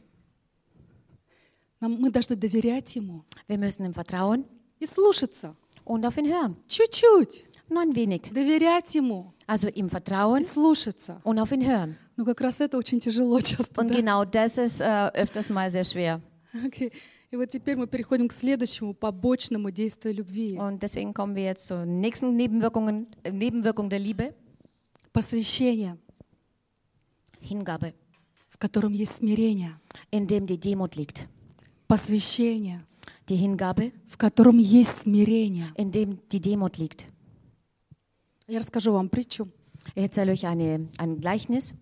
[1.80, 4.46] Нам, мы должны доверять Ему Wir müssen ihm vertrauen
[4.80, 5.56] и слушаться.
[5.86, 6.56] und auf ihn hören.
[6.68, 7.44] Чуть-чуть.
[7.70, 8.32] Nur ein wenig.
[8.34, 11.20] Доверять Ему Also ihm и vertrauen слушаться.
[11.24, 11.98] und auf ihn hören.
[12.16, 13.82] Но как раз это очень тяжело часто.
[13.82, 13.96] Und да?
[13.96, 16.22] genau das ist äh, öfters mal sehr schwer.
[16.66, 16.92] Окей.
[17.32, 20.56] И вот теперь мы переходим к следующему побочному действию любви.
[20.58, 24.36] Und deswegen kommen wir jetzt zur nächsten Nebenwirkungen, äh, Nebenwirkung der Liebe.
[25.12, 25.98] Посвящение,
[27.40, 27.94] Hingabe,
[28.51, 29.79] в котором есть смирение.
[30.11, 31.27] in dem die Demut liegt.
[31.87, 32.85] Посвящение,
[33.29, 35.72] Die Hingabe, в котором есть смирение.
[35.77, 37.07] in dem die Demut liegt.
[38.46, 39.48] Я расскажу вам притчу.
[39.94, 41.74] Ich erzähle euch eine, ein Gleichnis.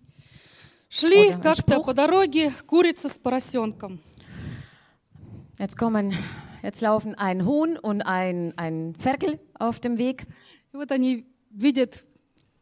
[0.88, 4.00] Шли как-то по дороге курица с поросенком.
[5.58, 6.12] Jetzt kommen,
[6.62, 10.26] jetzt laufen ein Huhn und ein, ein Ferkel auf dem Weg
[10.72, 12.04] И вот они видят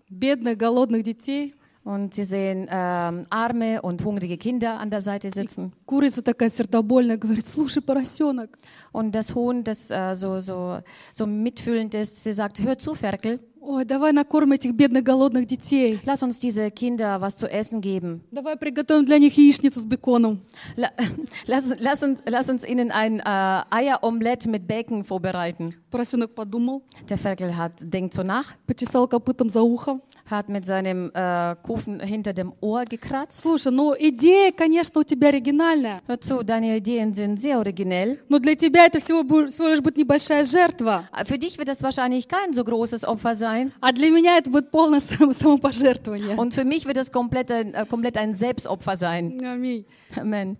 [0.09, 1.55] бедных, голодных детей.
[1.84, 5.72] und sie sehen ähm, arme und hungrige Kinder an der Seite sitzen.
[5.86, 8.58] Курица такая сердобольная говорит, слушай, поросенок,
[8.92, 10.80] Und das Huhn, das äh, so, so,
[11.14, 16.00] so mitfühlend ist, sie sagt, hör zu, Ferkel, ой, давай накормим этих бедных, голодных детей.
[16.06, 18.22] lass uns diese Kinder was zu essen geben.
[18.32, 20.42] Давай приготовим для них яичницу с беконом.
[20.76, 20.90] La
[21.48, 25.76] lass, lass, uns, lass uns ihnen ein äh, Eieromelett mit Bacon vorbereiten.
[25.92, 30.02] Поросенок подумал, Der Ferkel hat, denkt so nach, почесал копытом за ухом.
[30.30, 33.40] hat mit seinem äh, Kufen hinter dem Ohr gekratzt.
[33.40, 38.20] Слушай, ну идея, конечно, у тебя оригинальная, Hör zu, deine Ideen sind sehr originell.
[38.30, 41.10] но для тебя это всего, бу- всего лишь будет небольшая жертва.
[41.26, 43.72] Für dich wird das wahrscheinlich kein so großes Opfer sein.
[43.82, 46.36] А для меня это будет полное само- самопожертвование.
[46.38, 49.38] Und für mich wird es komplett ein, äh, komplett ein Selbstopfer sein.
[49.44, 49.86] Аминь.
[50.16, 50.58] Amen.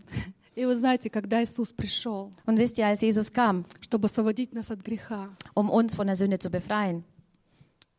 [0.56, 4.70] И вы знаете, когда Иисус пришел, Und wisst ihr, als Jesus kam, чтобы освободить нас
[4.70, 7.06] от греха, um uns von der Sünde zu befreien,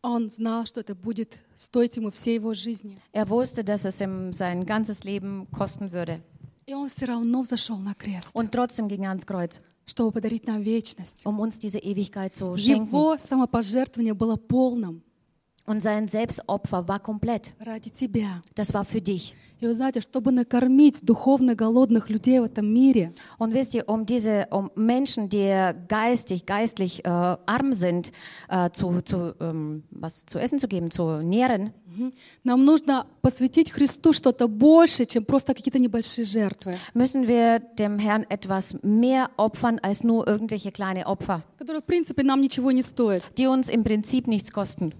[0.05, 2.97] Он знал, что это будет стоить Ему всей Его жизни.
[3.11, 6.21] er wusste, dass es ihm sein ganzes Leben kosten würde.
[6.67, 10.47] И Он все равно взошел на крест, Und trotzdem ging er ans Kreuz, чтобы подарить
[10.47, 11.25] нам вечность.
[11.25, 12.87] um uns diese Ewigkeit zu schenken.
[12.87, 15.01] Его самопожертвование было полным
[15.66, 17.52] Und sein Selbstopfer war komplett.
[17.60, 18.42] ради тебя.
[18.56, 19.34] Das war für dich.
[19.60, 24.06] И вы знаете, чтобы накормить духовно голодных людей в этом мире, Und wisst ihr, um
[24.06, 28.10] diese, um Menschen, die geistig, geistlich äh, arm sind,
[28.48, 32.10] äh, zu, zu, ähm, was zu essen zu geben, zu nähren, мгм,
[32.42, 38.24] нам нужно посвятить Христу что-то больше, чем просто какие-то небольшие жертвы, müssen wir dem Herrn
[38.30, 43.22] etwas mehr opfern als nur irgendwelche kleine Opfer, которые, в принципе, нам ничего не стоят.
[43.36, 44.94] die uns im Prinzip nichts kosten.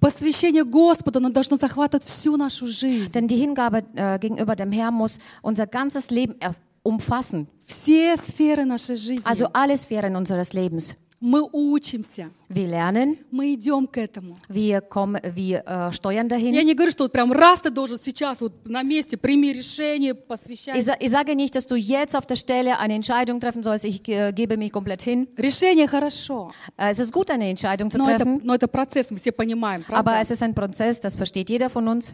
[0.00, 3.12] Посвящение Господу, оно должно захватывать всю нашу жизнь.
[3.12, 7.46] Denn die Hingabe äh, gegenüber dem Herrn muss unser ganzes Leben er- umfassen.
[7.66, 9.24] Все сферы нашей жизни.
[9.28, 10.94] Also alle Sphären unseres Lebens.
[11.23, 14.35] Мы учимся, Wir lernen, мы идем к этому.
[14.49, 16.55] wir, kommen, wir äh, steuern dahin.
[16.55, 20.15] Я не говорю, что вот прям раз ты должен сейчас вот на месте прими решение,
[20.15, 20.79] посвящай.
[20.81, 23.85] sa- ich sage nicht, dass du jetzt auf der Stelle eine Entscheidung treffen sollst.
[23.85, 25.27] Ich äh, gebe mich komplett hin.
[25.37, 29.11] Решение хорошо, Äh, es ist gut, eine Entscheidung zu но это, treffen, но это процесс,
[29.11, 32.13] мы все понимаем, aber es ist ein Prozess, das versteht jeder von uns.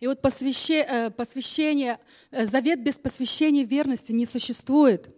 [0.00, 1.98] И вот посвяще- э, посвящение,
[2.32, 5.14] э, завет без посвящения верности не существует.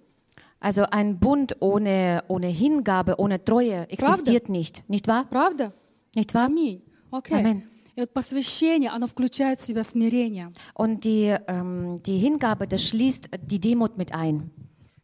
[0.61, 4.83] Also ein Bund ohne, ohne Hingabe, ohne Treue existiert nicht.
[4.89, 5.25] Nicht wahr?
[5.29, 5.71] Правда?
[6.15, 6.45] Nicht wahr?
[6.45, 6.81] Аминь.
[7.11, 7.37] Окей.
[7.37, 7.63] Аминь.
[7.95, 10.51] И вот посвящение, оно включает в себя смирение.
[10.75, 14.51] Und die, ähm, die Hingabe, das schließt die Demut mit ein.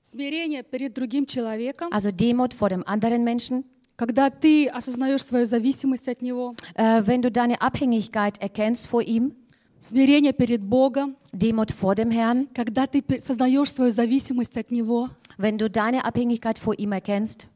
[0.01, 3.63] Смирение перед другим человеком, Also Demut vor dem anderen Menschen.
[3.95, 6.55] когда ты осознаешь свою зависимость от него.
[6.75, 9.33] Äh, wenn du deine Abhängigkeit erkennst vor ihm,
[9.79, 15.09] Смирение перед Богом, Demut vor dem Herrn, когда ты пе- сознаешь свою зависимость от него.
[15.38, 17.47] wenn du deine Abhängigkeit vor ihm erkennst,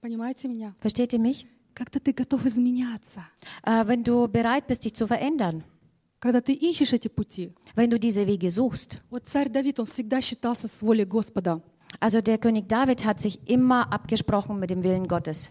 [0.00, 0.74] Понимаете меня?
[0.80, 1.46] versteht ihr mich?
[1.74, 3.22] Когда ты готов изменяться.
[3.64, 5.62] Äh, wenn du bereit bist, dich zu verändern,
[6.20, 7.52] Когда ты ищешь эти пути.
[7.74, 9.00] wenn du diese Wege suchst.
[9.10, 11.60] Вот царь Давид, он всегда считался с волей Господа.
[11.98, 15.50] Also der König David hat sich immer abgesprochen mit dem Willen Gottes.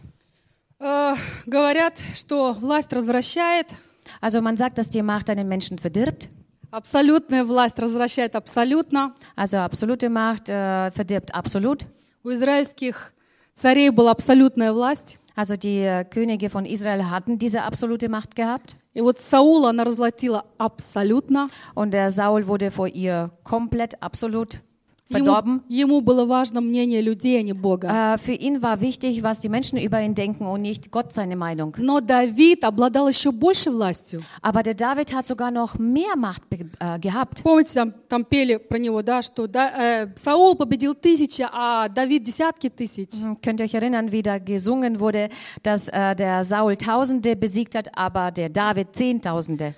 [0.80, 1.14] Э,
[1.46, 3.76] говорят, что власть развращает,
[4.22, 6.30] Also man sagt, dass die Macht einen Menschen verdirbt.
[6.72, 9.14] абсолютная власть развращает абсолютно.
[9.36, 11.86] Also absolute Macht äh, verdirbt absolut.
[12.24, 13.14] У израильских
[13.54, 15.20] царей была абсолютная власть.
[15.36, 18.76] Also die äh, Könige von Israel hatten diese absolute Macht gehabt.
[18.94, 21.50] И вот Саула она разлатила абсолютно.
[21.76, 24.64] Und der Saul wurde vor ihr komplett absolut Ему,
[25.12, 25.64] verdorben.
[25.70, 27.88] ему было важно мнение людей, а не Бога.
[28.14, 31.36] Äh, für ihn war wichtig, was die Menschen über ihn denken und nicht Gott seine
[31.36, 31.76] Meinung.
[31.80, 34.22] Но Давид обладал еще большей властью.
[34.44, 37.42] Aber der David hat sogar noch mehr Macht be- äh, gehabt.
[37.42, 42.24] Помните, там, там пели про него, да, что да, э, Саул победил тысячи, а Давид
[42.24, 43.10] десятки тысяч.
[43.20, 45.30] Hm, Könnt ihr euch erinnern, wie da gesungen wurde,
[45.64, 49.74] dass äh, der Saul Tausende besiegt hat, aber der David Zehntausende.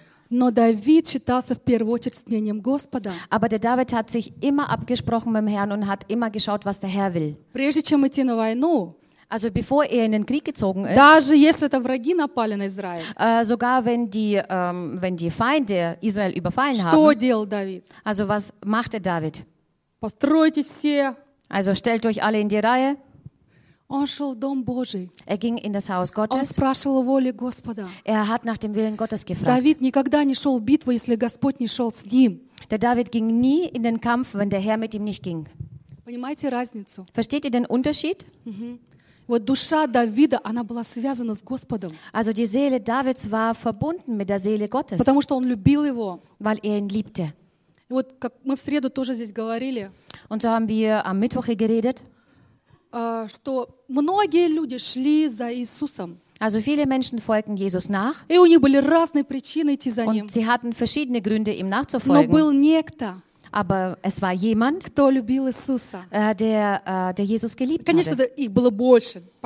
[3.31, 6.81] Aber der David hat sich immer abgesprochen mit dem Herrn und hat immer geschaut, was
[6.81, 7.37] der Herr will.
[9.29, 10.97] Also bevor er in den Krieg gezogen ist,
[13.19, 16.91] äh, sogar wenn die, ähm, wenn die Feinde Israel überfallen haben,
[18.05, 19.45] also was machte David?
[21.49, 22.97] Also stellt euch alle in die Reihe.
[23.89, 25.11] Он шел в Дом Божий.
[25.27, 26.51] Er ging in das Haus Он Gottes.
[26.53, 27.89] спрашивал воли Господа.
[28.05, 29.47] Er hat nach dem Willen Gottes gefragt.
[29.47, 32.41] Давид никогда не шел в битву, если Господь не шел с ним.
[32.69, 35.47] Der David ging nie in den Kampf, wenn der Herr mit ihm nicht ging.
[36.05, 37.07] Понимаете разницу?
[37.15, 38.27] Versteht ihr den Unterschied?
[39.29, 44.29] Вот душа Давида, она была связана с Господом, Also die Seele Davids war verbunden mit
[44.29, 46.21] der Seele Gottes, потому что он любил его.
[46.39, 47.33] weil er ihn liebte.
[47.89, 49.91] И вот как мы в среду тоже здесь говорили,
[50.29, 52.03] Und so haben wir am Mittwoch hier geredet.
[52.93, 56.21] А, что многие люди шли за Иисусом.
[56.39, 62.31] Also viele Menschen folgten Jesus nach und sie hatten verschiedene Gründe, ihm nachzufolgen.
[63.53, 64.99] Aber es war jemand,
[66.11, 68.31] äh, der, äh, der Jesus geliebt Конечно, hatte.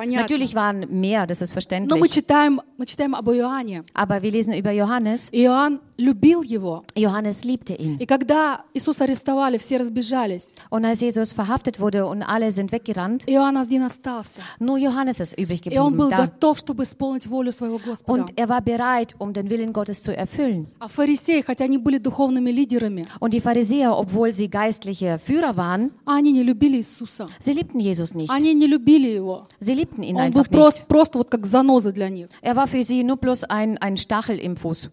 [0.00, 0.22] понятно.
[0.22, 2.10] Natürlich waren mehr, das ist Но мы verständlich.
[2.12, 3.84] читаем, мы читаем об Иоанне.
[3.94, 5.28] Aber wir lesen über Johannes.
[5.32, 6.84] Иоанн любил его.
[6.94, 7.98] Johannes liebte ihn.
[7.98, 10.52] И когда Иисуса арестовали, все разбежались.
[10.70, 14.42] Und als Jesus verhaftet wurde und alle sind weggerannt, Иоанн один остался.
[14.60, 16.16] nur Johannes ist übrig И он был geblieben.
[16.16, 16.26] Da.
[16.26, 18.12] готов, чтобы исполнить волю своего Господа.
[18.12, 20.66] Und er war bereit, um den Willen Gottes zu erfüllen.
[20.78, 25.92] А фарисеи, хотя они были духовными лидерами, Und die Pharisäer, obwohl sie geistliche Führer waren,
[26.04, 27.28] они не любили Иисуса.
[27.40, 28.30] sie liebten Jesus nicht.
[28.30, 29.46] Они не любили его.
[29.60, 30.88] Sie liebten ihn Он был einfach просто, nicht.
[30.88, 32.28] просто вот как заноза для них.
[32.42, 34.90] Er war für sie nur bloß ein, ein Stachel im Fuß.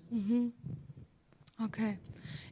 [1.58, 1.98] Окей.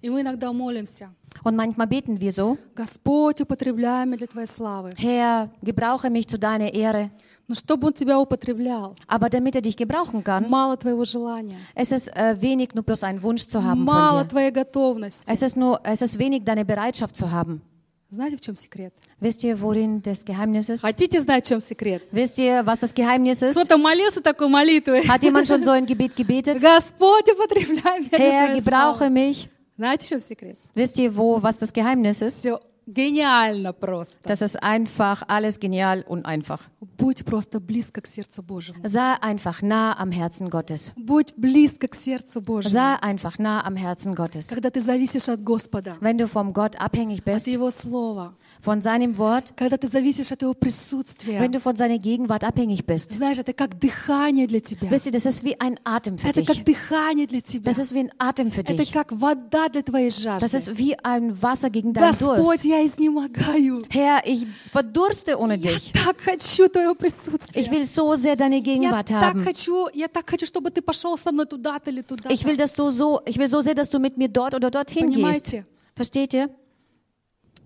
[0.02, 1.14] И мы иногда молимся.
[1.44, 4.92] Und manchmal beten wir so, Господь, употребляй меня для Твоей славы.
[4.98, 7.12] Herr, gebrauche mich zu deiner Ehre.
[7.48, 11.92] Но чтобы Он тебя употреблял, Aber damit er dich gebrauchen kann, мало Твоего желания, es
[11.92, 14.28] ist äh, wenig, nur bloß einen Wunsch zu haben мало von dir.
[14.30, 15.24] Твоей готовности.
[15.28, 17.62] Es ist, nur, es ist wenig, deine Bereitschaft zu haben.
[18.10, 18.94] Знаете, в чем секрет?
[19.22, 20.82] Wisst ihr, worin das Geheimnis ist?
[20.82, 22.04] Хотите знать, в чем секрет?
[22.12, 23.52] Wisst ihr, was das Geheimnis ist?
[23.56, 25.08] Кто-то молился такой молитвой.
[25.08, 26.60] Hat jemand schon so ein Gebet gebetet?
[26.62, 29.14] Господь, употребляй меня для Herr, Твоей gebrauche славы.
[29.14, 29.50] mich.
[29.78, 30.58] Знаете, в чем секрет?
[30.76, 32.40] Wisst ihr, wo, was das Geheimnis ist?
[32.40, 34.20] Все гениально просто.
[34.24, 36.68] Das ist einfach, alles genial und einfach.
[36.98, 38.80] Будь просто близко к сердцу Божьему.
[38.84, 40.92] Sei einfach nah am Herzen Gottes.
[40.96, 42.74] Будь близко к сердцу Божьему.
[42.74, 44.50] Sei einfach nah am Herzen Gottes.
[44.50, 48.80] Когда ты зависишь от Господа, Wenn du vom Gott abhängig от bist, Его Слова, von
[48.82, 53.12] seinem Wort, когда ты зависишь от Его присутствия, wenn du von seiner Gegenwart abhängig bist,
[53.12, 54.88] знаешь, это как дыхание для тебя.
[54.92, 56.66] wisst ihr, das ist wie ein Atem für Это как dich.
[56.66, 57.64] дыхание для тебя.
[57.72, 58.92] Das ist wie ein Atem für Это dich.
[58.94, 60.58] как вода для твоей Das жажды.
[60.58, 62.22] ist wie ein Wasser gegen deinen Durst.
[62.22, 63.82] Господь, я изнемогаю.
[63.90, 65.92] Herr, ich verdurste ohne Я dich.
[65.94, 67.64] так хочу Твоего Ich присутствия.
[67.72, 69.44] will so sehr deine Я Gegenwart так haben.
[69.44, 72.32] хочу, я так хочу, чтобы Ты пошел со мной туда-то или туда-то.
[72.32, 74.70] Ich will, dass du so, ich will so sehr, dass du mit mir dort oder
[74.70, 75.16] dorthin gehst.
[75.16, 75.66] Понимаете?
[75.96, 76.50] Versteht ihr?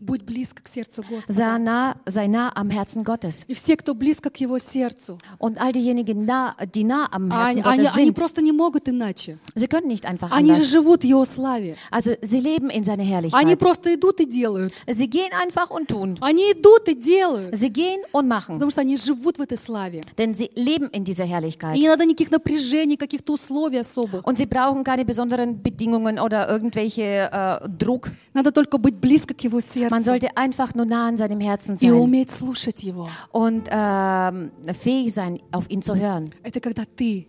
[0.00, 1.58] Будь близко к сердцу Sei Господа.
[1.58, 3.44] nah, sei nah am Herzen Gottes.
[3.48, 7.60] И все, кто близко к Его сердцу, Und all diejenigen, nah, die nah am они,
[7.60, 9.36] Herzen они, Gottes они sind, просто не могут иначе.
[9.54, 10.70] sie können nicht einfach Они же anders.
[10.70, 11.76] живут в Его славе.
[11.90, 13.58] Also sie leben in seiner Они Herrlichkeit.
[13.58, 14.72] просто идут и делают.
[14.86, 16.16] Sie gehen einfach und tun.
[16.22, 17.54] Они идут и делают.
[17.54, 18.54] Sie gehen und machen.
[18.54, 20.00] Потому что они живут в этой славе.
[20.16, 21.74] Denn sie leben in dieser И Herrlichkeit.
[21.76, 24.24] не надо никаких напряжений, каких-то условий особых.
[24.26, 28.10] Und sie brauchen keine besonderen Bedingungen oder irgendwelche äh, Druck.
[28.32, 31.75] Надо только быть близко к Его Man сердцу sollte einfach nur nah an seinem Herzen
[31.75, 33.09] и sein уметь слушать Его.
[33.31, 36.29] und ähm, fähig sein, auf ihn zu hören.
[36.43, 37.27] Это когда ты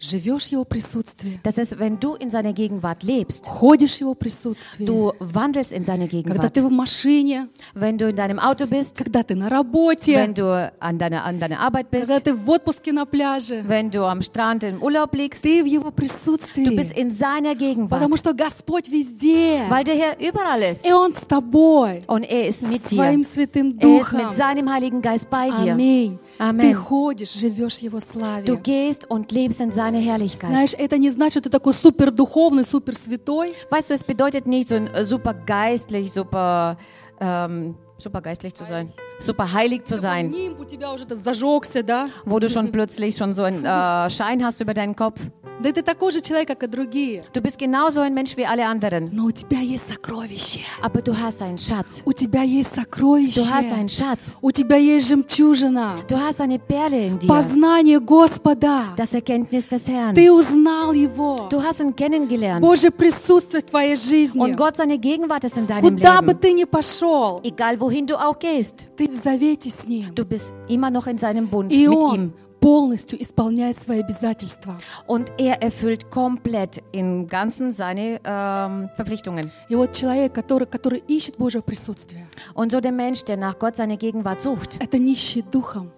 [0.00, 4.14] живешь в Его присутствии, Das ist, wenn du in seiner Gegenwart lebst, ходишь в Его
[4.14, 6.16] присутствии, du wandelst in seine когда
[6.50, 6.52] Gegenwart.
[6.52, 10.44] ты в машине, Wenn du in deinem Auto bist, когда ты на работе, wenn du
[10.80, 14.20] an deiner, an deiner Arbeit bist, когда ты в отпуске на пляже, wenn du am
[14.20, 18.34] Strand im Urlaub liegst, ты в Его du bist присутствии, in seiner Gegenwart, потому что
[18.34, 20.84] Господь везде, weil der Herr überall ist.
[20.86, 22.96] и Он с тобой, Und er ist mit dir.
[22.96, 24.26] своим Святым Er ist Духом.
[24.26, 25.72] mit seinem Heiligen Geist bei dir.
[25.72, 26.18] Аминь.
[26.38, 26.60] Amen.
[26.60, 28.44] Ты ходишь, живешь в Его славе.
[28.44, 30.50] Du gehst und lebst in seiner Herrlichkeit.
[30.50, 33.54] Знаешь, это не значит, что ты такой супер духовный, супер святой.
[33.70, 36.76] Weißt du, es bedeutet nicht so ein äh, super geistlich, super,
[37.20, 42.08] ähm, super geistlich zu sein, super heilig zu sein, Нимб у тебя уже зажегся, да?
[42.24, 45.20] wo du schon plötzlich schon so einen äh, Schein hast über deinen Kopf.
[45.61, 47.21] Да ты такой же человек, как и другие.
[47.33, 50.61] Du bist genauso ein Mensch wie alle anderen, Но у тебя есть сокровище.
[50.81, 52.01] aber du hast einen Schatz.
[52.05, 53.41] У тебя есть сокровище.
[53.41, 54.35] Du hast einen Schatz.
[54.41, 55.97] У тебя есть жемчужина.
[56.07, 57.27] Du hast eine Perle in dir.
[57.27, 58.93] Познание Господа.
[58.95, 60.15] Das Erkenntnis des Herrn.
[60.15, 61.49] Ты узнал Его.
[61.49, 62.61] Du hast ihn kennengelernt.
[62.61, 64.39] Божье присутствие в твоей жизни.
[64.39, 66.39] Und Gott, seine Gegenwart ist in deinem Куда бы Leben.
[66.39, 70.13] ты ни пошел, Egal wohin du auch gehst, ты в завете с Ним.
[70.15, 72.33] du bist immer noch in seinem Bund И mit Он ihm.
[72.59, 74.77] Полностью исполняет свои обязательства.
[75.07, 79.51] Und er erfüllt komplett im Ganzen seine ähm, Verpflichtungen.
[79.69, 83.75] И вот человек, который, который ищет Божье присутствие, Und so der Mensch, der nach Gott
[83.75, 85.91] seine Gegenwart sucht, это нищий духом.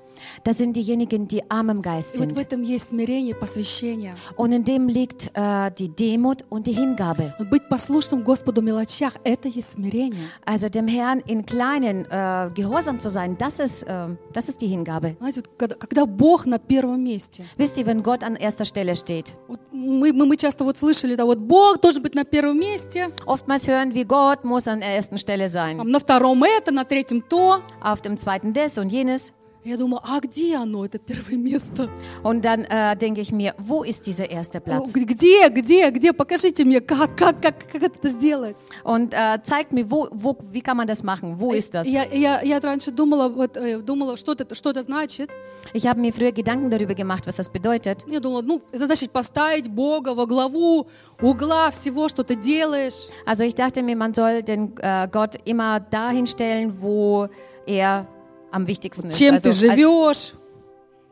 [0.45, 2.41] das sind diejenigen, die arm im Geist И вот в sind.
[2.41, 4.15] этом есть смирение, посвящение.
[4.37, 7.35] Und in dem liegt äh, die Demut und die Hingabe.
[7.39, 10.29] Вот быть послушным Господу в мелочах – это есть смирение.
[10.45, 14.69] Also dem Herrn in kleinen äh, Gehorsam zu sein, das ist, äh, das ist die
[14.69, 15.17] Hingabe.
[15.19, 17.45] Знаете, вот когда, когда Бог на первом месте.
[17.57, 19.33] Wisst ihr, wenn Gott an erster Stelle steht?
[19.49, 23.11] Вот мы, мы, мы часто вот слышали, да, вот Бог должен быть на первом месте,
[23.27, 25.77] Oftmals hören wir, Gott muss an der ersten Stelle sein.
[25.79, 27.63] там, на втором это, на третьем то.
[27.81, 29.33] Auf dem zweiten das und jenes.
[29.64, 31.88] Я думаю, а где оно, это первое место?
[32.24, 34.92] Und dann äh, denke ich mir, wo ist dieser erste Platz?
[34.92, 36.14] Где, где, где?
[36.14, 38.56] Покажите мне, как, как, как, как это сделать.
[38.84, 41.40] Und äh, zeigt mir, wo, wo, wie kann man das machen?
[41.40, 41.88] Wo ist das?
[41.88, 45.30] Я, я, я раньше думала, вот, э, думала что, это, что это значит.
[45.74, 48.04] Ich habe mir früher Gedanken darüber gemacht, was das bedeutet.
[48.08, 50.88] Я думала, ну, это значит поставить Бога во главу
[51.22, 53.10] угла всего, что ты делаешь.
[53.28, 57.28] Also ich dachte mir, man soll den äh, Gott immer dahin stellen, wo
[57.68, 58.08] er
[58.51, 59.19] am wichtigsten ist.
[59.19, 60.33] Чем Also ты als, живешь.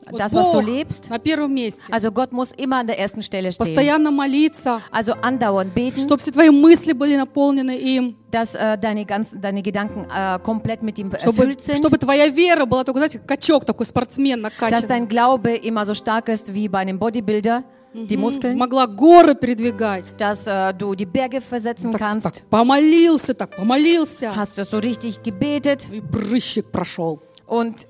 [0.06, 1.08] Вот das, was du Бог lebst.
[1.08, 1.90] на первом месте.
[1.90, 3.64] Also Gott muss immer an der ersten Stelle stehen.
[3.66, 8.14] Постоянно молиться, Also andauernd beten, чтобы все твои мысли были наполнены им.
[8.30, 11.78] dass äh, deine, ganzen, deine Gedanken äh, komplett mit ihm Чтобы, erfüllt sind.
[11.78, 14.88] чтобы твоя вера была такой, знаете, как качок такой, спортсмен Dass накачанный.
[14.88, 18.58] dein Glaube immer so stark ist wie bei einem Bodybuilder, die Muskeln.
[18.58, 20.04] Могла горы передвигать.
[20.18, 22.26] Dass äh, du die Berge versetzen Так, kannst.
[22.26, 24.30] так помолился, так помолился.
[24.36, 27.22] Hast du so richtig gebetet И прыщик прошел.
[27.48, 27.86] und,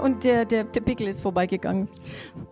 [0.00, 1.88] und der, der, der Pickel ist vorbeigegangen.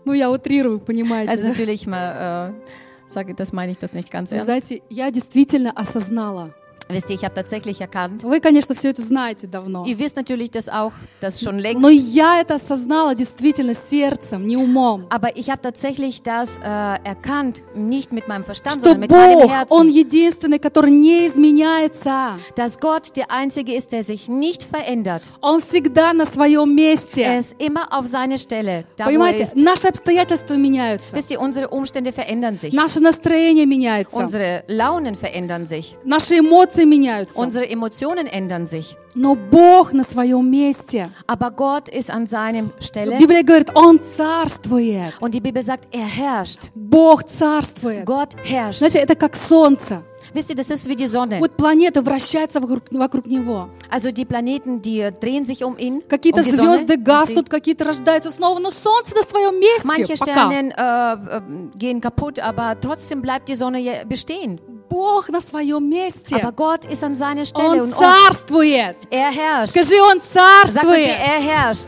[0.04, 1.30] Ну, я утрирую, понимаете.
[1.30, 1.48] Also да?
[1.50, 4.44] natürlich mal, äh, sage, das meine ich das nicht ganz Вы ernst.
[4.46, 6.54] знаете, я действительно осознала.
[6.87, 8.23] Wisst ihr, ich habe tatsächlich erkannt.
[8.23, 9.85] Вы, конечно, все это знаете давно.
[9.85, 11.81] Ihr wisst natürlich das auch, das schon längst.
[11.81, 15.07] Но я это осознала действительно сердцем, не умом.
[15.09, 19.49] Aber ich habe tatsächlich das äh, erkannt, nicht mit meinem Verstand, Что sondern mit meinem
[19.49, 19.71] Herzen.
[19.73, 22.37] Он единственный, который не изменяется.
[22.55, 25.23] dass Gott der Einzige ist, der sich nicht verändert.
[25.41, 27.37] Он всегда на своем Er месте.
[27.37, 29.55] ist immer auf seiner Stelle, da wo er Понимаете, ist.
[29.55, 31.15] наши обстоятельства меняются.
[31.15, 32.73] Wisst ihr, unsere Umstände verändern sich.
[32.73, 34.15] Наше настроение меняется.
[34.17, 35.95] Unsere Launen verändern sich.
[36.05, 37.38] Наши эмоции меняются.
[37.38, 38.96] Unsere Emotionen ändern sich.
[39.14, 41.10] Но Бог на своем месте.
[41.26, 43.18] Aber Gott ist an seinem Stelle.
[43.18, 45.14] Библия говорит, Он царствует.
[45.20, 46.70] Und die Bibel sagt, er herrscht.
[46.74, 48.04] Бог царствует.
[48.04, 48.78] Gott herrscht.
[48.78, 50.02] Знаете, это как солнце.
[50.33, 51.39] Wisst ihr, das ist wie die Sonne.
[51.39, 53.69] Вот планета вращается вокруг, вокруг него.
[53.89, 56.01] Also die Planeten, die drehen sich um ihn.
[56.07, 57.49] Какие-то um Sonne, звезды um гаснут, sie.
[57.49, 59.87] какие-то рождаются снова, но солнце на своем месте.
[59.87, 60.15] Manche.
[60.17, 61.41] Sterne äh, äh,
[61.77, 64.59] gehen kaputt, aber trotzdem bleibt die Sonne bestehen.
[64.89, 66.35] Бог на своем месте.
[66.37, 68.95] Aber Gott ist an seiner Stelle Он царствует.
[69.09, 69.69] er herrscht.
[69.69, 71.07] Скажи, Он Sag mit mir, царствует.
[71.07, 71.87] er herrscht.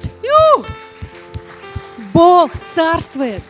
[2.14, 3.44] Бог царствует.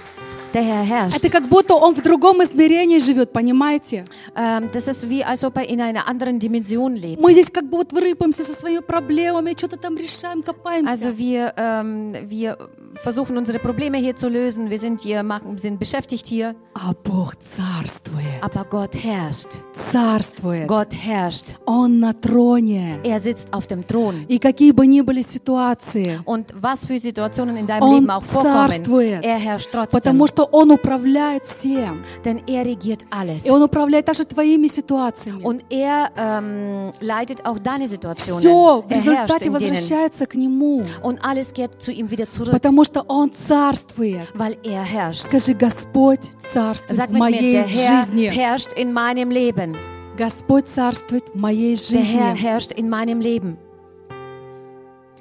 [0.53, 1.17] Der Herr herrscht.
[1.17, 4.05] Это как будто Он в другом измерении живет, понимаете?
[4.35, 7.21] Ähm, das ist wie, als ob er in einer anderen Dimension lebt.
[7.21, 10.91] Мы здесь как бы вот врыпаемся со своими проблемами, что-то там решаем, копаемся.
[10.91, 12.57] Also wir, ähm, wir
[13.03, 14.69] versuchen unsere Probleme hier zu lösen.
[14.69, 16.55] Wir sind hier, machen, sind beschäftigt hier.
[16.73, 18.25] А Бог царствует.
[18.41, 19.49] Aber Gott herrscht.
[19.73, 20.67] Царствует.
[20.67, 21.53] Gott herrscht.
[21.65, 22.99] Он на троне.
[23.03, 24.25] Er sitzt auf dem Thron.
[24.29, 28.23] И какие бы ни были ситуации, Und was für Situationen in deinem Он Leben auch
[28.23, 29.23] vorkommen, царствует.
[29.23, 29.91] er herrscht trotzdem.
[29.99, 32.03] потому что Он управляет всем.
[32.23, 33.45] Denn er regiert alles.
[33.45, 35.43] И Он управляет также твоими ситуациями.
[35.43, 38.39] Und er ähm, leitet auch deine Situationen.
[38.41, 40.83] Все в er результате возвращается к Нему.
[41.03, 42.51] Und alles kehrt zu ihm wieder zurück.
[42.51, 44.27] Потому что Он царствует.
[44.35, 45.25] weil er herrscht.
[45.25, 48.29] Скажи, Господь царствует Sag в mit mir, моей der Herr жизни.
[48.29, 49.75] herrscht in meinem Leben.
[50.17, 52.41] Господь царствует в моей Der Herr жизни.
[52.41, 53.57] herrscht in meinem Leben.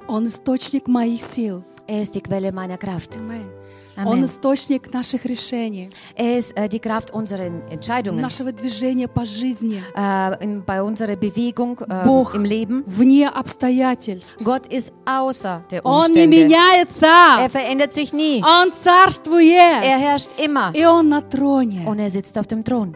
[0.09, 1.65] Он источник моих сил.
[1.89, 3.17] Er ist die Quelle meiner Kraft.
[3.17, 3.45] Аминь.
[3.98, 4.08] Amen.
[4.08, 9.84] Он источник наших решений, Er ist äh, die Kraft unserer Entscheidungen, нашего движения по жизни,
[9.94, 12.84] äh, in, bei unserer Bewegung äh, Бог im Leben.
[12.88, 14.38] вне обстоятельств.
[14.44, 16.38] Gott ist außer der Он не Umstände.
[16.38, 17.50] Er меняется.
[17.50, 18.42] verändert sich nie.
[18.42, 19.84] Он царствует.
[19.84, 20.72] Er herrscht immer.
[20.74, 21.86] И Он на троне.
[21.86, 22.96] Und er sitzt auf dem Thron.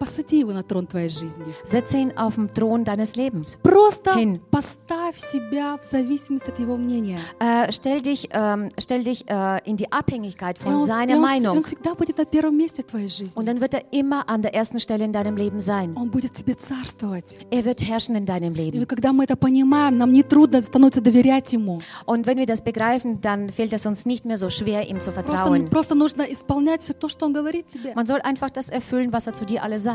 [0.00, 1.46] Посади его на трон твоей жизни.
[1.64, 3.56] Setze ihn auf dem Thron deines Lebens.
[3.62, 4.40] Просто Hin.
[4.50, 7.18] поставь себя в зависимость от его мнения.
[7.40, 11.16] Äh, stell dich, ähm, stell dich äh, in die Abhängigkeit И von он, и seiner
[11.16, 11.56] он- Meinung.
[11.56, 13.38] он всегда будет на первом месте в твоей жизни.
[13.40, 15.94] Und dann wird er immer an der ersten Stelle in deinem Leben sein.
[15.96, 17.38] Он будет тебе царствовать.
[17.50, 18.84] Er wird herrschen in deinem И Leben.
[18.86, 21.80] когда мы это понимаем, нам не трудно становится доверять ему.
[22.04, 25.10] Und wenn wir das begreifen, dann fällt es uns nicht mehr so schwer, ihm zu
[25.10, 25.70] Просто, vertrauen.
[25.70, 27.94] просто нужно исполнять все то, что он говорит тебе.
[27.94, 29.89] Man soll einfach das erfüllen, was er zu dir alles sagt.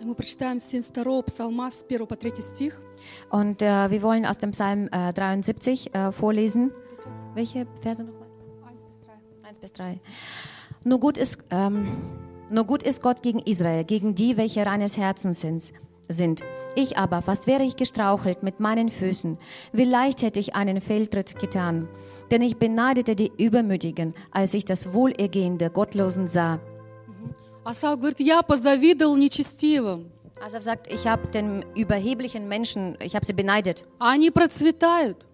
[0.00, 2.80] И мы прочитаем с 72 псалма с 1 по 3 стих.
[3.30, 6.72] Und äh, wir wollen aus dem Psalm äh, 73 äh, vorlesen.
[7.34, 8.28] Welche Verse nochmal?
[9.46, 10.00] 1 bis 3.
[10.84, 11.88] Nur gut, ist, ähm,
[12.50, 15.72] nur gut ist Gott gegen Israel, gegen die, welche reines Herzens sind.
[16.08, 16.42] sind.
[16.76, 19.36] Ich aber, fast wäre ich gestrauchelt mit meinen Füßen.
[19.72, 21.88] Wie leicht hätte ich einen Fehltritt getan.
[22.30, 26.60] Denn ich beneidete die Übermütigen, als ich das Wohlergehen der Gottlosen sah.
[27.65, 30.11] Асав говорит, я позавидовал нечестивым.
[30.41, 33.85] Er sagt, ich habe den überheblichen Menschen, ich habe sie beneidet.
[33.97, 35.25] Они процветают.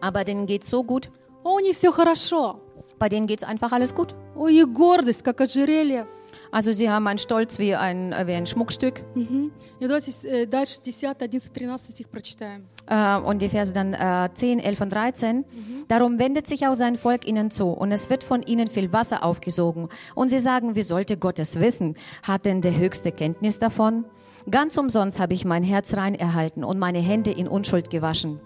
[0.00, 1.08] Aber denen geht's so gut.
[1.42, 2.60] А У них все хорошо.
[2.98, 4.14] Bei denen geht's einfach alles gut.
[4.34, 6.06] У них гордость, как ожерелье.
[6.50, 9.02] Also sie haben einen Stolz wie ein, äh, wie ein Schmuckstück.
[9.14, 9.52] Мгм.
[9.80, 12.68] И давайте э, дальше 10, 11, 13 стих прочитаем.
[12.87, 15.45] Äh, und die Verse dann äh, 10, 11 und 13.
[15.87, 19.23] Darum wendet sich auch sein Volk ihnen zu, und es wird von ihnen viel Wasser
[19.23, 19.89] aufgesogen.
[20.15, 21.95] Und sie sagen, wie sollte Gott es wissen?
[22.23, 24.05] Hat denn der Höchste Kenntnis davon?
[24.49, 28.39] Ganz umsonst habe ich mein Herz rein erhalten und meine Hände in Unschuld gewaschen.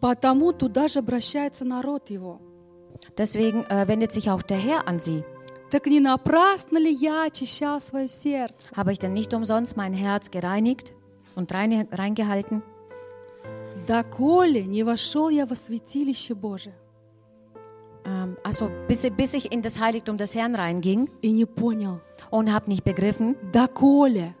[0.00, 2.40] Потому туда же обращается народ его.
[3.16, 5.24] Deswegen äh, wendet sich auch der Herr an sie.
[5.70, 8.72] Так не напрасно ли я очищал свое сердце?
[8.74, 10.92] Habe ich denn nicht umsonst mein Herz gereinigt
[11.36, 12.62] und rein, reingehalten?
[13.86, 16.74] Доколе не вошел я во святилище Божие
[18.04, 22.00] Ähm, also bis, bis ich in das Heiligtum des Herrn reinging и не понял.
[22.30, 24.34] und habe nicht begriffen, Доколе?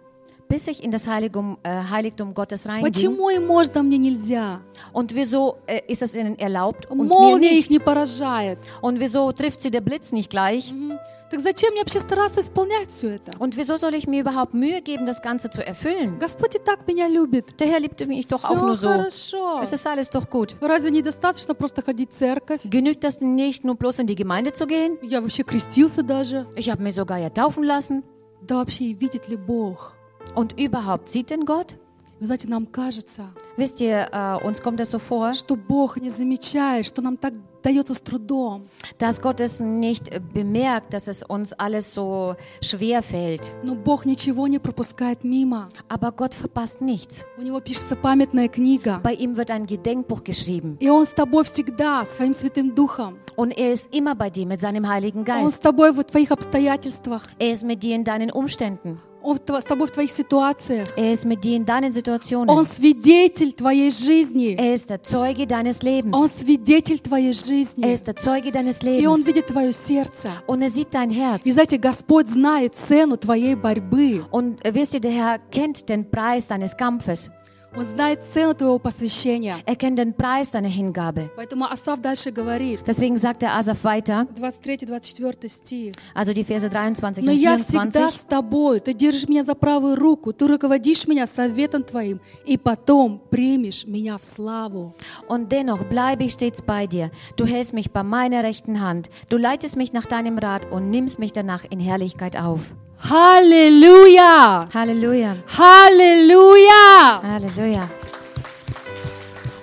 [0.52, 2.84] bis ich in das Heiligtum, äh, Heiligtum Gottes reinging.
[2.84, 4.60] Почему им можно, а мне нельзя?
[4.92, 7.70] Und wieso äh, ist es ihnen erlaubt und mir Молния их nicht?
[7.70, 8.58] не поражает.
[8.80, 10.72] Und wieso trifft sie der Blitz nicht gleich?
[10.72, 10.98] Мгм.
[11.30, 13.32] Так зачем мне вообще стараться исполнять все это?
[13.38, 16.18] Und wieso soll ich mir überhaupt Mühe geben, das Ganze zu erfüllen?
[16.18, 17.60] Господь и так меня любит.
[17.60, 18.88] Der Herr liebte mich doch auch Все nur so.
[18.88, 19.60] хорошо.
[19.60, 20.56] Es ist alles doch gut.
[20.62, 22.60] Разве недостаточно просто ходить в церковь?
[22.64, 24.96] Genügt das denn nicht, nur bloß in die Gemeinde zu gehen?
[25.02, 26.46] Я вообще крестился даже.
[26.56, 28.04] Ich habe mich sogar ja taufen lassen.
[28.40, 29.92] Да вообще и видит ли Бог?
[30.34, 31.76] Und überhaupt, sieht denn Gott?
[32.20, 33.26] Вы знаете, нам кажется,
[33.56, 37.32] Wisst ihr, äh, uns kommt es so vor, что Бог не замечает, что нам так
[37.62, 38.64] дается с трудом.
[38.98, 43.52] dass Gott es nicht äh, bemerkt, dass es uns alles so schwer fällt.
[43.62, 45.68] Но Бог ничего не пропускает мимо.
[45.88, 47.24] Aber Gott verpasst nichts.
[47.38, 48.98] У Него пишется памятная книга.
[49.04, 50.76] Bei ihm wird ein Gedenkbuch geschrieben.
[50.80, 53.18] И Он с тобой всегда, своим Святым Духом.
[53.36, 55.62] Und er ist immer bei dir mit seinem Heiligen Он с Geist.
[55.62, 57.22] тобой в твоих обстоятельствах.
[57.38, 59.00] Er ist mit dir in deinen Umständen.
[59.23, 60.89] Он с тобой в твоих ситуациях.
[60.97, 62.49] Er ist mit dir in deinen Situationen.
[62.49, 64.55] Он свидетель твоей жизни.
[64.57, 66.17] Er ist der Zeuge deines Он Lebens.
[66.39, 67.91] свидетель твоей Er жизни.
[67.93, 69.25] ist der Zeuge deines И Он Lebens.
[69.25, 70.29] видит твое сердце.
[70.45, 71.45] Und er sieht dein Herz.
[71.45, 74.25] И знаете, Господь знает цену твоей борьбы.
[74.31, 77.29] Und äh, wisst ihr, der Herr kennt den Preis deines Kampfes.
[77.76, 79.56] Он знает цену твоего посвящения.
[79.66, 81.30] Er kennt den Preis deiner Hingabe.
[81.36, 85.92] Поэтому Асав дальше говорит, Deswegen sagt der Asaf weiter, 23-24 стих.
[86.14, 88.20] also die Verse 23 Но und я всегда 24.
[88.20, 93.20] с тобой, ты держишь меня за правую руку, ты руководишь меня советом твоим, и потом
[93.30, 94.94] примешь меня в славу.
[95.28, 97.10] Und dennoch bleibe ich stets bei dir.
[97.36, 99.10] Du hältst mich bei meiner rechten Hand.
[99.28, 102.74] Du leitest mich nach deinem Rat und nimmst mich danach in Herrlichkeit auf.
[103.10, 104.68] Аллилуйя!
[104.72, 105.36] Halleluja.
[105.56, 107.20] Аллилуйя!
[107.22, 107.88] Halleluja.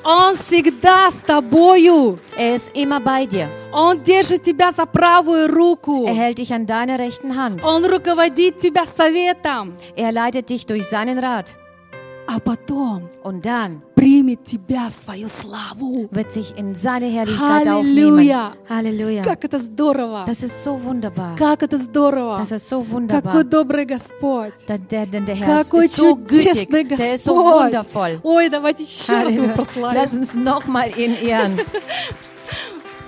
[0.03, 2.19] Он всегда с тобою.
[2.38, 3.49] Er ist immer bei dir.
[3.73, 6.05] Он держит тебя за правую руку.
[6.05, 7.63] Er hält dich an deiner rechten Hand.
[7.65, 9.75] Он руководит тебя советом.
[9.95, 11.55] Er leitet dich durch seinen Rat.
[12.32, 16.08] А потом Und dann примет тебя в свою славу.
[16.12, 18.18] wird sich in seine Herrlichkeit aufnehmen.
[18.18, 18.52] Halleluja!
[18.68, 19.22] Halleluja.
[19.24, 20.22] Как это здорово!
[20.26, 21.36] Das ist so wunderbar.
[21.36, 22.38] Как это здорово!
[22.38, 24.54] Das ist so Какой добрый Господь!
[24.68, 26.68] Der, der, der Herr Какой ist so gütig.
[26.68, 27.72] чудесный Der ist so Господь!
[27.72, 28.20] wundervoll.
[28.22, 29.54] Ой, давайте еще раз его Halleluja.
[29.54, 29.96] прославим.
[30.00, 31.58] Lass uns nochmal ihn ehren.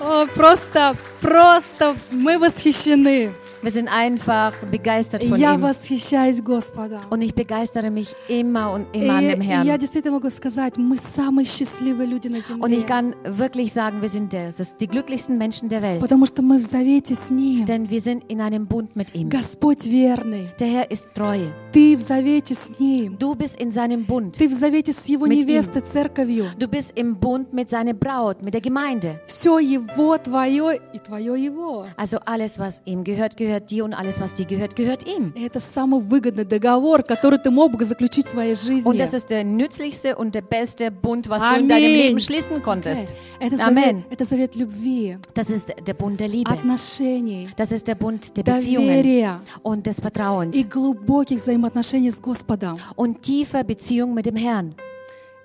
[0.00, 3.32] О, просто, просто мы восхищены.
[3.61, 5.61] Wir sind einfach begeistert von Я ihm.
[5.61, 7.01] восхищаюсь Господом.
[7.09, 9.79] Und ich begeistere mich immer und И, immer an и dem я Herrn.
[9.79, 12.85] действительно могу сказать, мы самые счастливые люди на Und ich земле.
[12.87, 15.99] kann wirklich sagen, wir sind das, das die glücklichsten Menschen der Welt.
[16.01, 17.65] Потому что мы в завете с Ним.
[17.65, 19.29] Denn wir sind in einem Bund mit ihm.
[19.29, 20.49] Господь верный.
[20.59, 21.47] Der Herr ist treu.
[21.73, 23.17] Ты в завете с Ним.
[23.17, 24.37] Du bist in seinem Bund.
[24.37, 25.45] Ты в завете с Его Mit ihm.
[25.45, 26.45] невестой, церковью.
[26.59, 29.19] Du bist im Bund mit seiner Braut, mit der Gemeinde.
[29.25, 31.85] Все Его твое и твое Его.
[31.97, 35.33] Also alles, was ihm gehört, gehört dir und alles, was dir gehört, gehört ihm.
[35.35, 38.87] И это самый выгодный договор, который ты мог бы заключить в своей жизни.
[38.89, 41.97] Und das ist der nützlichste und der beste Bund, was du in deinem Amen.
[41.97, 43.13] Leben schließen konntest.
[43.39, 44.03] это, завет, Amen.
[44.09, 46.49] это завет любви, Das ist der Bund der Liebe.
[46.51, 52.19] отношений, Das ist der Bund der Beziehungen доверия und des Vertrauens и глубоких взаимоотношений с
[52.21, 52.77] Господом.
[52.95, 54.75] und tiefer Beziehung mit dem Herrn.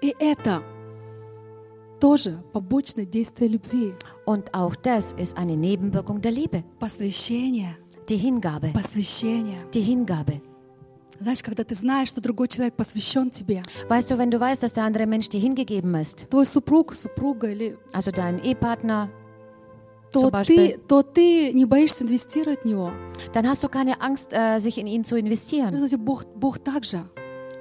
[0.00, 0.62] И это
[2.00, 3.94] тоже побочное действие любви.
[4.26, 6.64] Und auch das ist eine Nebenwirkung der Liebe.
[6.80, 7.76] Посвящение,
[8.08, 8.72] Die Hingabe.
[8.72, 9.58] посвящение.
[9.72, 10.40] Die Hingabe.
[11.20, 14.72] Знаешь, когда ты знаешь, что другой человек посвящен тебе, Weißt du, wenn du weißt, dass
[14.72, 19.08] der andere Mensch dir hingegeben ist, твой супруг, супруга, или also dein Ehepartner,
[20.10, 20.78] то Zum ты, Beispiel.
[20.88, 22.90] то ты не боишься инвестировать в него.
[23.32, 25.70] dann hast du keine Angst, äh, sich in ihn zu Ну, investieren.
[25.76, 27.04] Знаете, Бог, Бог так же.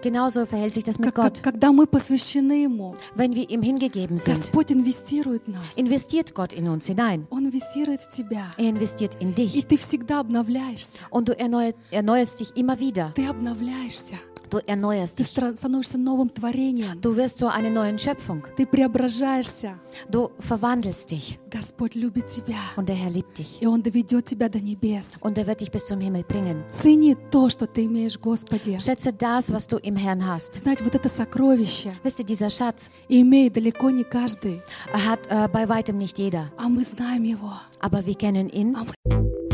[0.06, 1.44] Genauso verhält sich das mit Как- как- Gott.
[1.44, 5.78] когда мы посвящены Ему, Wenn wir ihm hingegeben sind, Господь инвестирует в нас.
[5.78, 7.28] investiert Gott in uns hinein.
[7.30, 8.46] Он инвестирует в тебя.
[8.58, 9.68] Er investiert in И dich.
[9.68, 11.02] ты всегда обновляешься.
[11.12, 13.14] Und du erneuer, erneuerst dich immer wieder.
[13.14, 14.16] Ты обновляешься.
[14.56, 15.32] Du erneuerst Ты dich.
[15.32, 17.00] стра- становишься новым творением.
[17.00, 18.44] Du wirst zu einer neuen Schöpfung.
[18.58, 19.80] Ты преображаешься.
[20.10, 21.40] Du verwandelst dich.
[21.50, 22.58] Господь любит тебя.
[22.76, 23.62] Und der Herr liebt dich.
[23.62, 25.20] И Он доведет тебя до небес.
[25.22, 26.66] Und er wird dich bis zum Himmel bringen.
[26.70, 28.78] Цени то, что ты имеешь, Господи.
[28.82, 30.56] Schätze das, was du im Herrn hast.
[30.62, 34.62] Знаете, вот это сокровище Wisst ihr, dieser Schatz имеет далеко не каждый.
[34.94, 36.52] hat äh, bei weitem nicht jeder.
[36.58, 37.54] А мы знаем его.
[37.80, 39.45] Aber wir kennen ihn А мы